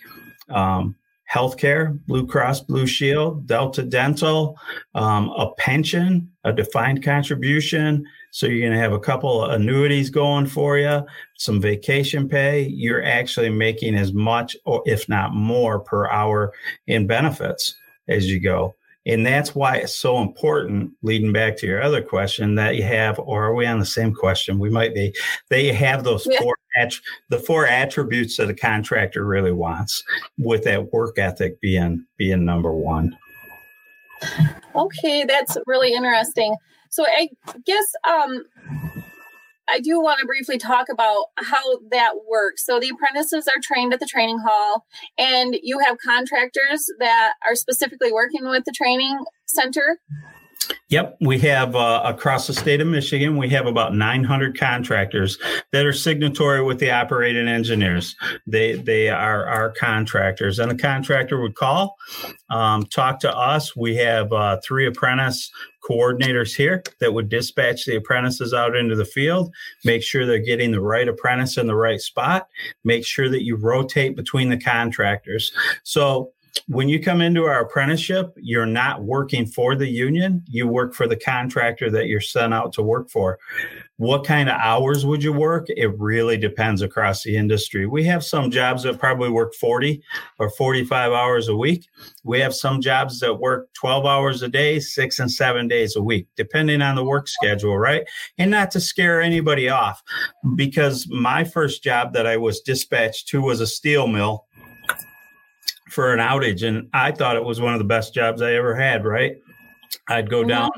um, 0.48 0.96
healthcare, 1.30 1.98
Blue 2.06 2.26
Cross 2.26 2.62
Blue 2.62 2.86
Shield, 2.86 3.46
Delta 3.46 3.82
Dental, 3.82 4.58
um, 4.94 5.28
a 5.36 5.52
pension, 5.58 6.30
a 6.44 6.52
defined 6.52 7.04
contribution. 7.04 8.06
So 8.30 8.46
you're 8.46 8.66
going 8.66 8.72
to 8.72 8.78
have 8.78 8.94
a 8.94 8.98
couple 8.98 9.42
of 9.42 9.52
annuities 9.52 10.08
going 10.08 10.46
for 10.46 10.78
you, 10.78 11.02
some 11.36 11.60
vacation 11.60 12.26
pay. 12.26 12.68
You're 12.68 13.04
actually 13.04 13.50
making 13.50 13.96
as 13.96 14.14
much, 14.14 14.56
or 14.64 14.82
if 14.86 15.10
not 15.10 15.34
more, 15.34 15.78
per 15.78 16.08
hour 16.08 16.54
in 16.86 17.06
benefits 17.06 17.76
as 18.08 18.30
you 18.30 18.40
go. 18.40 18.74
And 19.06 19.24
that's 19.24 19.54
why 19.54 19.76
it's 19.76 19.96
so 19.96 20.18
important, 20.18 20.90
leading 21.02 21.32
back 21.32 21.56
to 21.58 21.66
your 21.66 21.80
other 21.80 22.02
question, 22.02 22.56
that 22.56 22.74
you 22.74 22.82
have, 22.82 23.18
or 23.20 23.44
are 23.44 23.54
we 23.54 23.64
on 23.64 23.78
the 23.78 23.86
same 23.86 24.12
question? 24.12 24.58
We 24.58 24.68
might 24.68 24.94
be, 24.94 25.14
that 25.48 25.62
you 25.62 25.72
have 25.72 26.04
those 26.04 26.26
yeah. 26.28 26.40
four 26.40 26.54
the 27.30 27.38
four 27.38 27.66
attributes 27.66 28.36
that 28.36 28.50
a 28.50 28.54
contractor 28.54 29.24
really 29.24 29.52
wants, 29.52 30.04
with 30.36 30.64
that 30.64 30.92
work 30.92 31.18
ethic 31.18 31.58
being 31.62 32.04
being 32.18 32.44
number 32.44 32.70
one. 32.70 33.16
Okay, 34.74 35.24
that's 35.24 35.56
really 35.66 35.94
interesting. 35.94 36.54
So 36.90 37.06
I 37.06 37.30
guess 37.64 37.86
um, 38.06 38.44
I 39.68 39.80
do 39.80 40.00
want 40.00 40.20
to 40.20 40.26
briefly 40.26 40.58
talk 40.58 40.88
about 40.90 41.26
how 41.36 41.78
that 41.90 42.12
works. 42.28 42.64
So 42.64 42.78
the 42.78 42.90
apprentices 42.90 43.48
are 43.48 43.60
trained 43.62 43.92
at 43.92 44.00
the 44.00 44.06
training 44.06 44.38
hall, 44.38 44.86
and 45.18 45.56
you 45.62 45.78
have 45.80 45.98
contractors 45.98 46.86
that 46.98 47.34
are 47.46 47.54
specifically 47.54 48.12
working 48.12 48.48
with 48.48 48.64
the 48.64 48.72
training 48.72 49.18
center. 49.46 49.98
Yep, 50.88 51.16
we 51.20 51.38
have 51.40 51.74
uh, 51.74 52.02
across 52.04 52.46
the 52.46 52.54
state 52.54 52.80
of 52.80 52.86
Michigan, 52.86 53.36
we 53.36 53.48
have 53.48 53.66
about 53.66 53.94
900 53.94 54.58
contractors 54.58 55.38
that 55.72 55.84
are 55.84 55.92
signatory 55.92 56.62
with 56.62 56.78
the 56.78 56.90
operating 56.90 57.48
engineers. 57.48 58.14
They 58.46 58.74
they 58.74 59.08
are 59.08 59.46
our 59.46 59.70
contractors, 59.72 60.58
and 60.58 60.70
the 60.70 60.76
contractor 60.76 61.40
would 61.40 61.56
call, 61.56 61.96
um, 62.50 62.84
talk 62.86 63.20
to 63.20 63.36
us. 63.36 63.74
We 63.74 63.96
have 63.96 64.32
uh, 64.32 64.60
three 64.64 64.86
apprentice 64.86 65.50
coordinators 65.86 66.54
here 66.54 66.82
that 67.00 67.12
would 67.12 67.28
dispatch 67.28 67.84
the 67.84 67.96
apprentices 67.96 68.52
out 68.52 68.76
into 68.76 68.96
the 68.96 69.04
field, 69.04 69.52
make 69.84 70.02
sure 70.02 70.26
they're 70.26 70.38
getting 70.38 70.70
the 70.70 70.80
right 70.80 71.08
apprentice 71.08 71.56
in 71.56 71.66
the 71.66 71.76
right 71.76 72.00
spot, 72.00 72.48
make 72.84 73.04
sure 73.06 73.28
that 73.28 73.44
you 73.44 73.56
rotate 73.56 74.16
between 74.16 74.48
the 74.48 74.58
contractors. 74.58 75.52
So 75.84 76.32
when 76.68 76.88
you 76.88 77.00
come 77.00 77.20
into 77.20 77.44
our 77.44 77.60
apprenticeship, 77.60 78.32
you're 78.36 78.66
not 78.66 79.04
working 79.04 79.46
for 79.46 79.76
the 79.76 79.86
union. 79.86 80.42
You 80.48 80.66
work 80.66 80.94
for 80.94 81.06
the 81.06 81.16
contractor 81.16 81.90
that 81.90 82.06
you're 82.06 82.20
sent 82.20 82.54
out 82.54 82.72
to 82.74 82.82
work 82.82 83.10
for. 83.10 83.38
What 83.98 84.24
kind 84.24 84.48
of 84.48 84.56
hours 84.60 85.06
would 85.06 85.22
you 85.22 85.32
work? 85.32 85.66
It 85.68 85.98
really 85.98 86.36
depends 86.36 86.82
across 86.82 87.22
the 87.22 87.36
industry. 87.36 87.86
We 87.86 88.04
have 88.04 88.22
some 88.22 88.50
jobs 88.50 88.82
that 88.82 88.98
probably 88.98 89.30
work 89.30 89.54
40 89.54 90.02
or 90.38 90.50
45 90.50 91.12
hours 91.12 91.48
a 91.48 91.56
week. 91.56 91.88
We 92.22 92.38
have 92.40 92.54
some 92.54 92.82
jobs 92.82 93.20
that 93.20 93.34
work 93.34 93.72
12 93.72 94.04
hours 94.04 94.42
a 94.42 94.48
day, 94.48 94.80
six 94.80 95.18
and 95.18 95.32
seven 95.32 95.66
days 95.66 95.96
a 95.96 96.02
week, 96.02 96.26
depending 96.36 96.82
on 96.82 96.94
the 96.94 97.04
work 97.04 97.26
schedule, 97.26 97.78
right? 97.78 98.06
And 98.36 98.50
not 98.50 98.70
to 98.72 98.80
scare 98.80 99.22
anybody 99.22 99.70
off, 99.70 100.02
because 100.56 101.08
my 101.08 101.44
first 101.44 101.82
job 101.82 102.12
that 102.12 102.26
I 102.26 102.36
was 102.36 102.60
dispatched 102.60 103.28
to 103.28 103.40
was 103.40 103.60
a 103.62 103.66
steel 103.66 104.06
mill 104.06 104.44
for 105.90 106.12
an 106.12 106.18
outage. 106.18 106.66
And 106.66 106.88
I 106.92 107.12
thought 107.12 107.36
it 107.36 107.44
was 107.44 107.62
one 107.62 107.72
of 107.72 107.78
the 107.78 107.84
best 107.84 108.12
jobs 108.12 108.42
I 108.42 108.52
ever 108.54 108.74
had, 108.74 109.06
right? 109.06 109.36
I'd 110.08 110.30
go 110.30 110.44
down, 110.44 110.70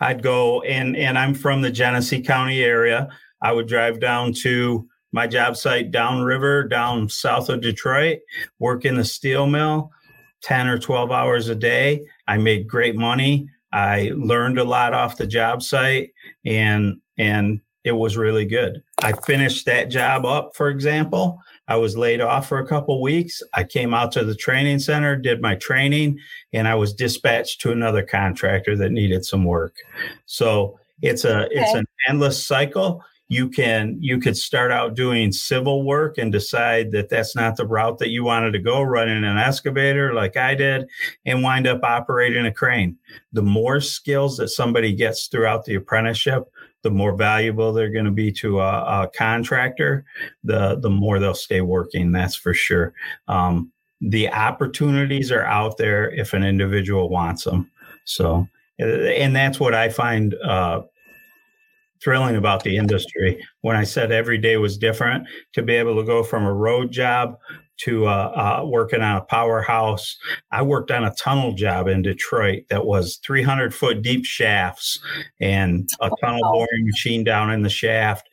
I'd 0.00 0.22
go 0.22 0.62
and 0.62 0.96
and 0.96 1.18
I'm 1.18 1.34
from 1.34 1.62
the 1.62 1.70
Genesee 1.70 2.22
County 2.22 2.62
area. 2.62 3.08
I 3.42 3.52
would 3.52 3.68
drive 3.68 4.00
down 4.00 4.32
to 4.42 4.88
my 5.12 5.26
job 5.26 5.56
site 5.56 5.90
downriver, 5.90 6.64
down 6.64 7.08
south 7.08 7.48
of 7.48 7.60
Detroit, 7.60 8.18
work 8.58 8.84
in 8.84 8.96
the 8.96 9.04
steel 9.04 9.46
mill, 9.46 9.92
10 10.42 10.66
or 10.66 10.78
12 10.78 11.12
hours 11.12 11.48
a 11.48 11.54
day. 11.54 12.04
I 12.26 12.36
made 12.36 12.66
great 12.66 12.96
money. 12.96 13.48
I 13.72 14.12
learned 14.14 14.58
a 14.58 14.64
lot 14.64 14.92
off 14.92 15.16
the 15.16 15.26
job 15.26 15.62
site 15.62 16.10
and 16.44 17.00
and 17.16 17.60
it 17.84 17.92
was 17.92 18.16
really 18.16 18.46
good. 18.46 18.82
I 19.02 19.12
finished 19.12 19.66
that 19.66 19.90
job 19.90 20.24
up, 20.24 20.56
for 20.56 20.68
example. 20.70 21.38
I 21.68 21.76
was 21.76 21.96
laid 21.96 22.20
off 22.20 22.48
for 22.48 22.58
a 22.58 22.66
couple 22.66 23.00
weeks. 23.00 23.42
I 23.52 23.64
came 23.64 23.94
out 23.94 24.10
to 24.12 24.24
the 24.24 24.34
training 24.34 24.78
center, 24.78 25.16
did 25.16 25.42
my 25.42 25.54
training, 25.56 26.18
and 26.52 26.66
I 26.66 26.74
was 26.74 26.94
dispatched 26.94 27.60
to 27.60 27.72
another 27.72 28.02
contractor 28.02 28.76
that 28.76 28.92
needed 28.92 29.24
some 29.24 29.44
work. 29.44 29.76
So 30.26 30.78
it's 31.02 31.24
a 31.24 31.46
okay. 31.46 31.54
it's 31.54 31.74
an 31.74 31.86
endless 32.08 32.44
cycle. 32.44 33.02
You 33.28 33.48
can 33.48 33.96
you 34.00 34.18
could 34.18 34.36
start 34.36 34.70
out 34.70 34.94
doing 34.94 35.32
civil 35.32 35.84
work 35.84 36.18
and 36.18 36.30
decide 36.30 36.92
that 36.92 37.08
that's 37.08 37.34
not 37.34 37.56
the 37.56 37.66
route 37.66 37.98
that 37.98 38.10
you 38.10 38.24
wanted 38.24 38.52
to 38.52 38.58
go, 38.58 38.82
running 38.82 39.24
an 39.24 39.38
excavator 39.38 40.12
like 40.12 40.36
I 40.36 40.54
did, 40.54 40.86
and 41.24 41.42
wind 41.42 41.66
up 41.66 41.82
operating 41.82 42.46
a 42.46 42.52
crane. 42.52 42.96
The 43.32 43.42
more 43.42 43.80
skills 43.80 44.36
that 44.36 44.48
somebody 44.48 44.94
gets 44.94 45.26
throughout 45.26 45.64
the 45.64 45.74
apprenticeship, 45.74 46.44
the 46.84 46.90
more 46.90 47.16
valuable 47.16 47.72
they're 47.72 47.90
going 47.90 48.04
to 48.04 48.10
be 48.12 48.30
to 48.30 48.60
a, 48.60 49.02
a, 49.02 49.10
contractor, 49.16 50.04
the 50.44 50.76
the 50.76 50.90
more 50.90 51.18
they'll 51.18 51.34
stay 51.34 51.62
working. 51.62 52.12
That's 52.12 52.36
for 52.36 52.54
sure. 52.54 52.92
Um, 53.26 53.72
the 54.00 54.30
opportunities 54.30 55.32
are 55.32 55.44
out 55.44 55.78
there 55.78 56.10
if 56.10 56.34
an 56.34 56.44
individual 56.44 57.08
wants 57.08 57.44
them. 57.44 57.70
So, 58.04 58.46
and 58.78 59.34
that's 59.34 59.58
what 59.58 59.74
I 59.74 59.88
find 59.88 60.34
uh, 60.44 60.82
thrilling 62.02 62.36
about 62.36 62.64
the 62.64 62.76
industry. 62.76 63.42
When 63.62 63.76
I 63.76 63.84
said 63.84 64.12
every 64.12 64.36
day 64.36 64.58
was 64.58 64.76
different, 64.76 65.26
to 65.54 65.62
be 65.62 65.72
able 65.72 65.96
to 65.96 66.04
go 66.04 66.22
from 66.22 66.44
a 66.44 66.52
road 66.52 66.92
job 66.92 67.38
to 67.78 68.06
uh, 68.06 68.60
uh, 68.62 68.66
working 68.66 69.00
on 69.00 69.16
a 69.16 69.22
powerhouse. 69.22 70.16
I 70.50 70.62
worked 70.62 70.90
on 70.90 71.04
a 71.04 71.14
tunnel 71.14 71.52
job 71.52 71.88
in 71.88 72.02
Detroit 72.02 72.64
that 72.70 72.86
was 72.86 73.16
300 73.24 73.74
foot 73.74 74.02
deep 74.02 74.24
shafts 74.24 74.98
and 75.40 75.88
a 76.00 76.10
tunnel 76.20 76.40
boring 76.52 76.86
machine 76.86 77.24
down 77.24 77.50
in 77.50 77.62
the 77.62 77.68
shaft, 77.68 78.28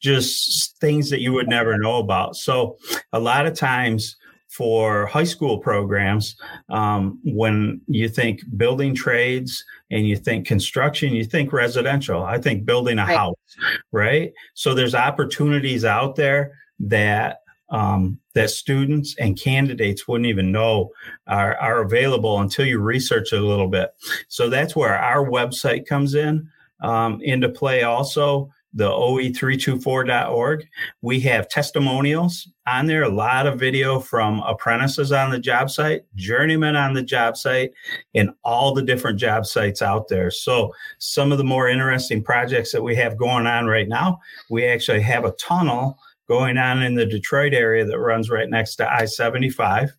just 0.00 0.78
things 0.78 1.10
that 1.10 1.20
you 1.20 1.32
would 1.32 1.48
never 1.48 1.76
know 1.78 1.98
about. 1.98 2.36
So, 2.36 2.78
a 3.12 3.20
lot 3.20 3.46
of 3.46 3.54
times, 3.54 4.16
for 4.48 5.04
high 5.06 5.24
school 5.24 5.58
programs, 5.58 6.34
um, 6.70 7.20
when 7.24 7.78
you 7.88 8.08
think 8.08 8.40
building 8.56 8.94
trades 8.94 9.62
and 9.90 10.06
you 10.06 10.16
think 10.16 10.46
construction, 10.46 11.12
you 11.12 11.24
think 11.24 11.52
residential. 11.52 12.22
I 12.22 12.38
think 12.38 12.64
building 12.64 12.98
a 12.98 13.04
right. 13.04 13.16
house, 13.16 13.56
right? 13.92 14.32
So 14.54 14.72
there's 14.72 14.94
opportunities 14.94 15.84
out 15.84 16.16
there 16.16 16.58
that 16.80 17.40
um, 17.70 18.18
that 18.34 18.50
students 18.50 19.16
and 19.18 19.40
candidates 19.40 20.06
wouldn't 20.06 20.28
even 20.28 20.52
know 20.52 20.90
are, 21.26 21.56
are 21.56 21.82
available 21.82 22.40
until 22.40 22.66
you 22.66 22.78
research 22.78 23.32
it 23.32 23.40
a 23.40 23.46
little 23.46 23.68
bit. 23.68 23.90
So 24.28 24.48
that's 24.48 24.76
where 24.76 24.96
our 24.96 25.28
website 25.28 25.86
comes 25.86 26.14
in 26.14 26.48
um, 26.80 27.20
into 27.22 27.48
play 27.48 27.82
also 27.82 28.50
the 28.76 28.88
oe324.org. 28.88 30.68
We 31.00 31.18
have 31.20 31.48
testimonials 31.48 32.46
on 32.66 32.86
there, 32.86 33.04
a 33.04 33.08
lot 33.08 33.46
of 33.46 33.58
video 33.58 33.98
from 33.98 34.40
apprentices 34.40 35.12
on 35.12 35.30
the 35.30 35.38
job 35.38 35.70
site, 35.70 36.02
journeymen 36.14 36.76
on 36.76 36.92
the 36.92 37.02
job 37.02 37.38
site, 37.38 37.72
and 38.14 38.30
all 38.44 38.74
the 38.74 38.82
different 38.82 39.18
job 39.18 39.46
sites 39.46 39.80
out 39.80 40.08
there. 40.08 40.30
So, 40.30 40.74
some 40.98 41.32
of 41.32 41.38
the 41.38 41.44
more 41.44 41.68
interesting 41.68 42.22
projects 42.22 42.70
that 42.72 42.82
we 42.82 42.94
have 42.96 43.16
going 43.16 43.46
on 43.46 43.66
right 43.66 43.88
now, 43.88 44.18
we 44.50 44.66
actually 44.66 45.00
have 45.00 45.24
a 45.24 45.32
tunnel 45.32 45.98
going 46.28 46.58
on 46.58 46.82
in 46.82 46.94
the 46.94 47.06
Detroit 47.06 47.54
area 47.54 47.84
that 47.84 47.98
runs 47.98 48.30
right 48.30 48.48
next 48.48 48.76
to 48.76 48.92
I 48.92 49.04
75. 49.04 49.96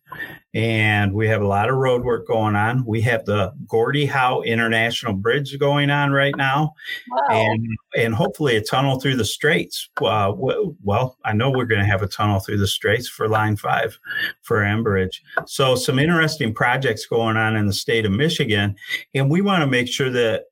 And 0.54 1.12
we 1.12 1.28
have 1.28 1.42
a 1.42 1.46
lot 1.46 1.68
of 1.68 1.76
road 1.76 2.04
work 2.04 2.26
going 2.26 2.56
on. 2.56 2.84
We 2.86 3.00
have 3.02 3.24
the 3.24 3.52
Gordie 3.66 4.06
Howe 4.06 4.42
International 4.42 5.12
Bridge 5.12 5.58
going 5.58 5.90
on 5.90 6.10
right 6.10 6.34
now. 6.36 6.74
Wow. 7.10 7.26
And, 7.30 7.66
and 7.96 8.14
hopefully 8.14 8.56
a 8.56 8.62
tunnel 8.62 8.98
through 8.98 9.16
the 9.16 9.24
Straits. 9.24 9.88
Uh, 10.02 10.32
well, 10.36 11.16
I 11.24 11.32
know 11.32 11.50
we're 11.50 11.64
going 11.64 11.80
to 11.80 11.86
have 11.86 12.02
a 12.02 12.08
tunnel 12.08 12.40
through 12.40 12.58
the 12.58 12.66
Straits 12.66 13.08
for 13.08 13.28
Line 13.28 13.56
5 13.56 13.98
for 14.42 14.58
Enbridge. 14.58 15.20
So, 15.46 15.74
some 15.74 15.98
interesting 15.98 16.54
projects 16.54 17.06
going 17.06 17.36
on 17.36 17.56
in 17.56 17.66
the 17.66 17.72
state 17.72 18.06
of 18.06 18.12
Michigan. 18.12 18.74
And 19.14 19.30
we 19.30 19.42
want 19.42 19.62
to 19.62 19.66
make 19.66 19.88
sure 19.88 20.10
that 20.10 20.44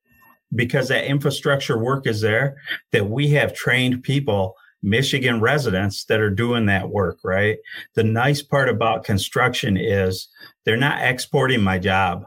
because 0.54 0.88
that 0.88 1.06
infrastructure 1.06 1.78
work 1.78 2.06
is 2.06 2.20
there, 2.20 2.56
that 2.92 3.08
we 3.08 3.28
have 3.30 3.54
trained 3.54 4.02
people 4.02 4.54
Michigan 4.86 5.40
residents 5.40 6.04
that 6.04 6.20
are 6.20 6.30
doing 6.30 6.66
that 6.66 6.88
work, 6.90 7.18
right? 7.24 7.58
The 7.94 8.04
nice 8.04 8.40
part 8.40 8.68
about 8.68 9.04
construction 9.04 9.76
is 9.76 10.28
they're 10.64 10.76
not 10.76 11.02
exporting 11.02 11.60
my 11.60 11.78
job, 11.78 12.24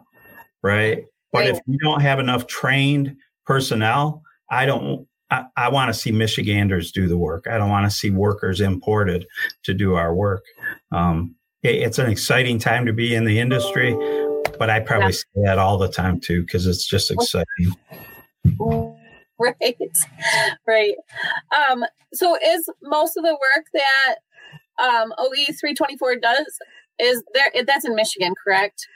right? 0.62 1.06
But 1.32 1.40
right. 1.40 1.50
if 1.50 1.60
we 1.66 1.78
don't 1.82 2.02
have 2.02 2.20
enough 2.20 2.48
trained 2.48 3.16
personnel, 3.46 4.24
I 4.52 4.66
don't 4.66 5.08
I, 5.32 5.46
I 5.56 5.70
want 5.70 5.94
to 5.94 6.00
see 6.00 6.12
Michiganders 6.12 6.92
do 6.92 7.08
the 7.08 7.18
work. 7.18 7.48
I 7.48 7.58
don't 7.58 7.70
want 7.70 7.90
to 7.90 7.96
see 7.96 8.10
workers 8.10 8.62
imported 8.62 9.26
to 9.64 9.74
do 9.74 9.96
our 9.96 10.14
work. 10.14 10.44
Um, 10.92 11.36
it, 11.64 11.76
it's 11.76 12.00
an 12.00 12.10
exciting 12.10 12.60
time 12.60 12.86
to 12.88 12.94
be 12.94 13.16
in 13.16 13.24
the 13.24 13.40
industry, 13.40 13.94
but 14.58 14.70
I 14.70 14.82
probably 14.82 15.08
yeah. 15.08 15.12
say 15.12 15.46
that 15.46 15.60
all 15.60 15.78
the 15.78 15.88
time 15.88 16.20
too 16.20 16.42
because 16.42 16.68
it's 16.68 16.86
just 16.86 17.10
exciting. 17.10 18.89
right. 19.62 19.78
Right. 20.68 20.96
Um 21.56 21.86
so 22.14 22.38
is 22.44 22.70
most 22.82 23.18
of 23.18 23.24
the 23.24 23.34
work 23.34 23.66
that 23.74 24.16
um 24.82 25.14
oe 25.18 25.32
324 25.60 26.16
does 26.18 26.60
is 27.00 27.24
there 27.34 27.50
that's 27.66 27.86
in 27.86 27.96
michigan 27.96 28.34
correct? 28.44 28.88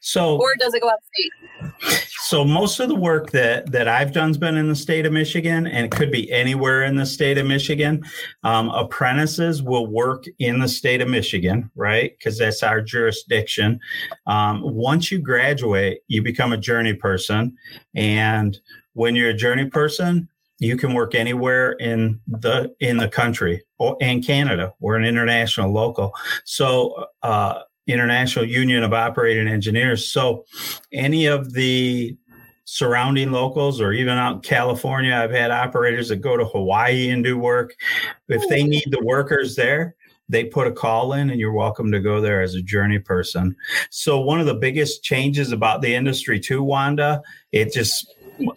So 0.00 0.36
or 0.38 0.54
does 0.58 0.74
it 0.74 0.82
go 0.82 0.88
out 0.88 0.98
state? 1.02 2.08
So 2.20 2.44
most 2.44 2.78
of 2.78 2.88
the 2.88 2.94
work 2.94 3.30
that 3.30 3.72
that 3.72 3.88
i've 3.88 4.12
done's 4.12 4.38
been 4.38 4.56
in 4.56 4.68
the 4.68 4.76
state 4.76 5.06
of 5.06 5.12
michigan 5.12 5.66
and 5.66 5.86
it 5.86 5.90
could 5.90 6.10
be 6.12 6.30
anywhere 6.30 6.84
in 6.84 6.96
the 6.96 7.06
state 7.06 7.38
of 7.38 7.46
michigan 7.46 8.02
um, 8.44 8.68
apprentices 8.70 9.62
will 9.62 9.86
work 9.86 10.24
in 10.38 10.60
the 10.60 10.68
state 10.68 11.00
of 11.00 11.08
michigan 11.08 11.70
right? 11.74 12.12
Because 12.18 12.38
that's 12.38 12.62
our 12.62 12.80
jurisdiction. 12.80 13.80
Um, 14.26 14.60
once 14.62 15.10
you 15.10 15.18
graduate 15.20 16.00
you 16.08 16.22
become 16.22 16.52
a 16.52 16.58
journey 16.58 16.94
person 16.94 17.56
and 17.94 18.58
when 18.98 19.14
you're 19.14 19.30
a 19.30 19.34
journey 19.34 19.66
person, 19.66 20.28
you 20.58 20.76
can 20.76 20.92
work 20.92 21.14
anywhere 21.14 21.72
in 21.72 22.20
the 22.26 22.74
in 22.80 22.96
the 22.96 23.08
country 23.08 23.62
or 23.78 23.96
in 24.00 24.20
Canada. 24.20 24.74
We're 24.80 24.96
an 24.96 25.04
international 25.04 25.72
local. 25.72 26.12
So 26.44 27.06
uh, 27.22 27.60
International 27.86 28.44
Union 28.44 28.82
of 28.82 28.92
Operating 28.92 29.46
Engineers. 29.46 30.08
So 30.08 30.44
any 30.92 31.26
of 31.26 31.52
the 31.52 32.16
surrounding 32.64 33.30
locals 33.30 33.80
or 33.80 33.92
even 33.92 34.18
out 34.18 34.34
in 34.34 34.40
California, 34.40 35.14
I've 35.14 35.30
had 35.30 35.52
operators 35.52 36.08
that 36.08 36.16
go 36.16 36.36
to 36.36 36.44
Hawaii 36.44 37.08
and 37.08 37.22
do 37.22 37.38
work. 37.38 37.76
If 38.26 38.48
they 38.48 38.64
need 38.64 38.88
the 38.90 39.04
workers 39.04 39.54
there, 39.54 39.94
they 40.28 40.44
put 40.44 40.66
a 40.66 40.72
call 40.72 41.12
in 41.12 41.30
and 41.30 41.40
you're 41.40 41.52
welcome 41.52 41.90
to 41.92 42.00
go 42.00 42.20
there 42.20 42.42
as 42.42 42.54
a 42.54 42.62
journey 42.62 42.98
person. 42.98 43.56
So 43.90 44.20
one 44.20 44.40
of 44.40 44.46
the 44.46 44.54
biggest 44.54 45.02
changes 45.02 45.52
about 45.52 45.82
the 45.82 45.94
industry 45.94 46.38
too, 46.38 46.62
Wanda, 46.62 47.22
it 47.52 47.72
just 47.72 48.12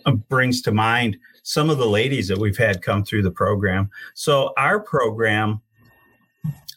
Uh, 0.05 0.11
brings 0.11 0.61
to 0.61 0.71
mind 0.71 1.17
some 1.43 1.69
of 1.69 1.77
the 1.77 1.85
ladies 1.85 2.27
that 2.27 2.37
we've 2.37 2.57
had 2.57 2.81
come 2.81 3.03
through 3.03 3.23
the 3.23 3.31
program. 3.31 3.89
So 4.13 4.53
our 4.57 4.79
program, 4.79 5.61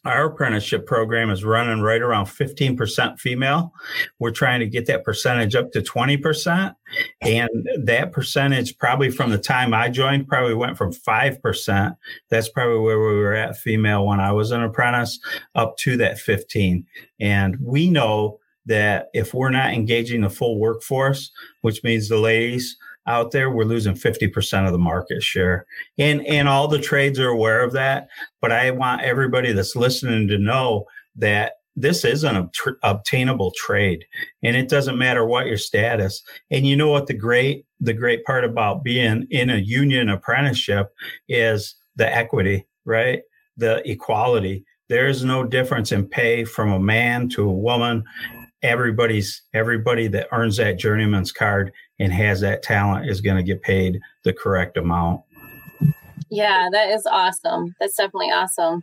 our 0.05 0.27
apprenticeship 0.27 0.87
program 0.87 1.31
is 1.31 1.45
running 1.45 1.81
right 1.81 2.01
around 2.01 2.27
15% 2.27 3.19
female. 3.19 3.73
We're 4.19 4.31
trying 4.31 4.61
to 4.61 4.67
get 4.67 4.87
that 4.87 5.05
percentage 5.05 5.55
up 5.55 5.73
to 5.73 5.81
20%. 5.81 6.75
And 7.23 7.69
that 7.83 8.13
percentage, 8.13 8.77
probably 8.79 9.11
from 9.11 9.31
the 9.31 9.39
time 9.39 9.75
I 9.75 9.89
joined, 9.91 10.29
probably 10.29 10.55
went 10.55 10.79
from 10.79 10.93
5%. 10.93 11.97
That's 12.31 12.49
probably 12.49 12.81
where 12.81 12.99
we 12.99 13.17
were 13.17 13.35
at 13.35 13.59
female 13.59 14.07
when 14.07 14.21
I 14.21 14.33
was 14.33 14.51
an 14.51 14.63
apprentice 14.63 15.19
up 15.55 15.77
to 15.79 15.97
that 15.99 16.19
15. 16.19 16.87
And 17.21 17.57
we 17.61 17.91
know 17.91 18.41
that 18.67 19.09
if 19.13 19.35
we're 19.35 19.51
not 19.51 19.75
engaging 19.75 20.23
the 20.23 20.31
full 20.31 20.59
workforce, 20.59 21.31
which 21.61 21.83
means 21.85 22.09
the 22.09 22.19
ladies, 22.19 22.77
out 23.07 23.33
there, 23.33 23.51
we're 23.51 23.65
losing 23.65 23.95
50% 23.95 24.67
of 24.67 24.73
the 24.73 24.79
market 24.79 25.23
share. 25.23 25.67
And, 25.99 26.27
and 26.27 26.49
all 26.49 26.69
the 26.69 26.79
trades 26.79 27.19
are 27.19 27.29
aware 27.29 27.63
of 27.63 27.73
that. 27.73 28.09
But 28.41 28.53
I 28.53 28.71
want 28.71 29.03
everybody 29.03 29.53
that's 29.53 29.77
listening 29.77 30.29
to 30.29 30.39
know 30.39 30.87
that 31.17 31.55
this 31.77 32.05
is 32.05 32.25
an 32.25 32.37
ob- 32.37 32.77
obtainable 32.83 33.53
trade 33.57 34.05
and 34.43 34.57
it 34.57 34.69
doesn't 34.69 34.99
matter 34.99 35.25
what 35.25 35.47
your 35.47 35.59
status 35.59 36.23
and 36.51 36.67
you 36.67 36.77
know 36.77 36.91
what 36.91 37.07
the 37.07 37.15
great 37.15 37.67
the 37.81 37.93
great 37.93 38.25
part 38.25 38.45
about 38.45 38.85
being 38.85 39.27
in 39.31 39.51
a 39.51 39.57
union 39.57 40.09
apprenticeship 40.09 40.95
is 41.29 41.75
the 41.97 42.09
equity 42.17 42.65
right 42.85 43.23
the 43.57 43.89
equality 43.91 44.65
there's 44.89 45.25
no 45.25 45.43
difference 45.43 45.91
in 45.91 46.07
pay 46.07 46.45
from 46.45 46.71
a 46.71 46.79
man 46.79 47.29
to 47.29 47.49
a 47.49 47.53
woman 47.53 48.05
everybody's 48.65 49.43
everybody 49.53 50.09
that 50.09 50.27
earns 50.33 50.57
that 50.57 50.79
journeyman's 50.79 51.31
card 51.31 51.73
and 52.01 52.13
has 52.13 52.41
that 52.41 52.63
talent 52.63 53.09
is 53.09 53.21
going 53.21 53.37
to 53.37 53.43
get 53.43 53.63
paid 53.63 54.01
the 54.25 54.33
correct 54.33 54.77
amount 54.77 55.21
yeah 56.31 56.69
that 56.73 56.89
is 56.89 57.07
awesome 57.07 57.75
that's 57.79 57.97
definitely 57.97 58.27
awesome 58.27 58.83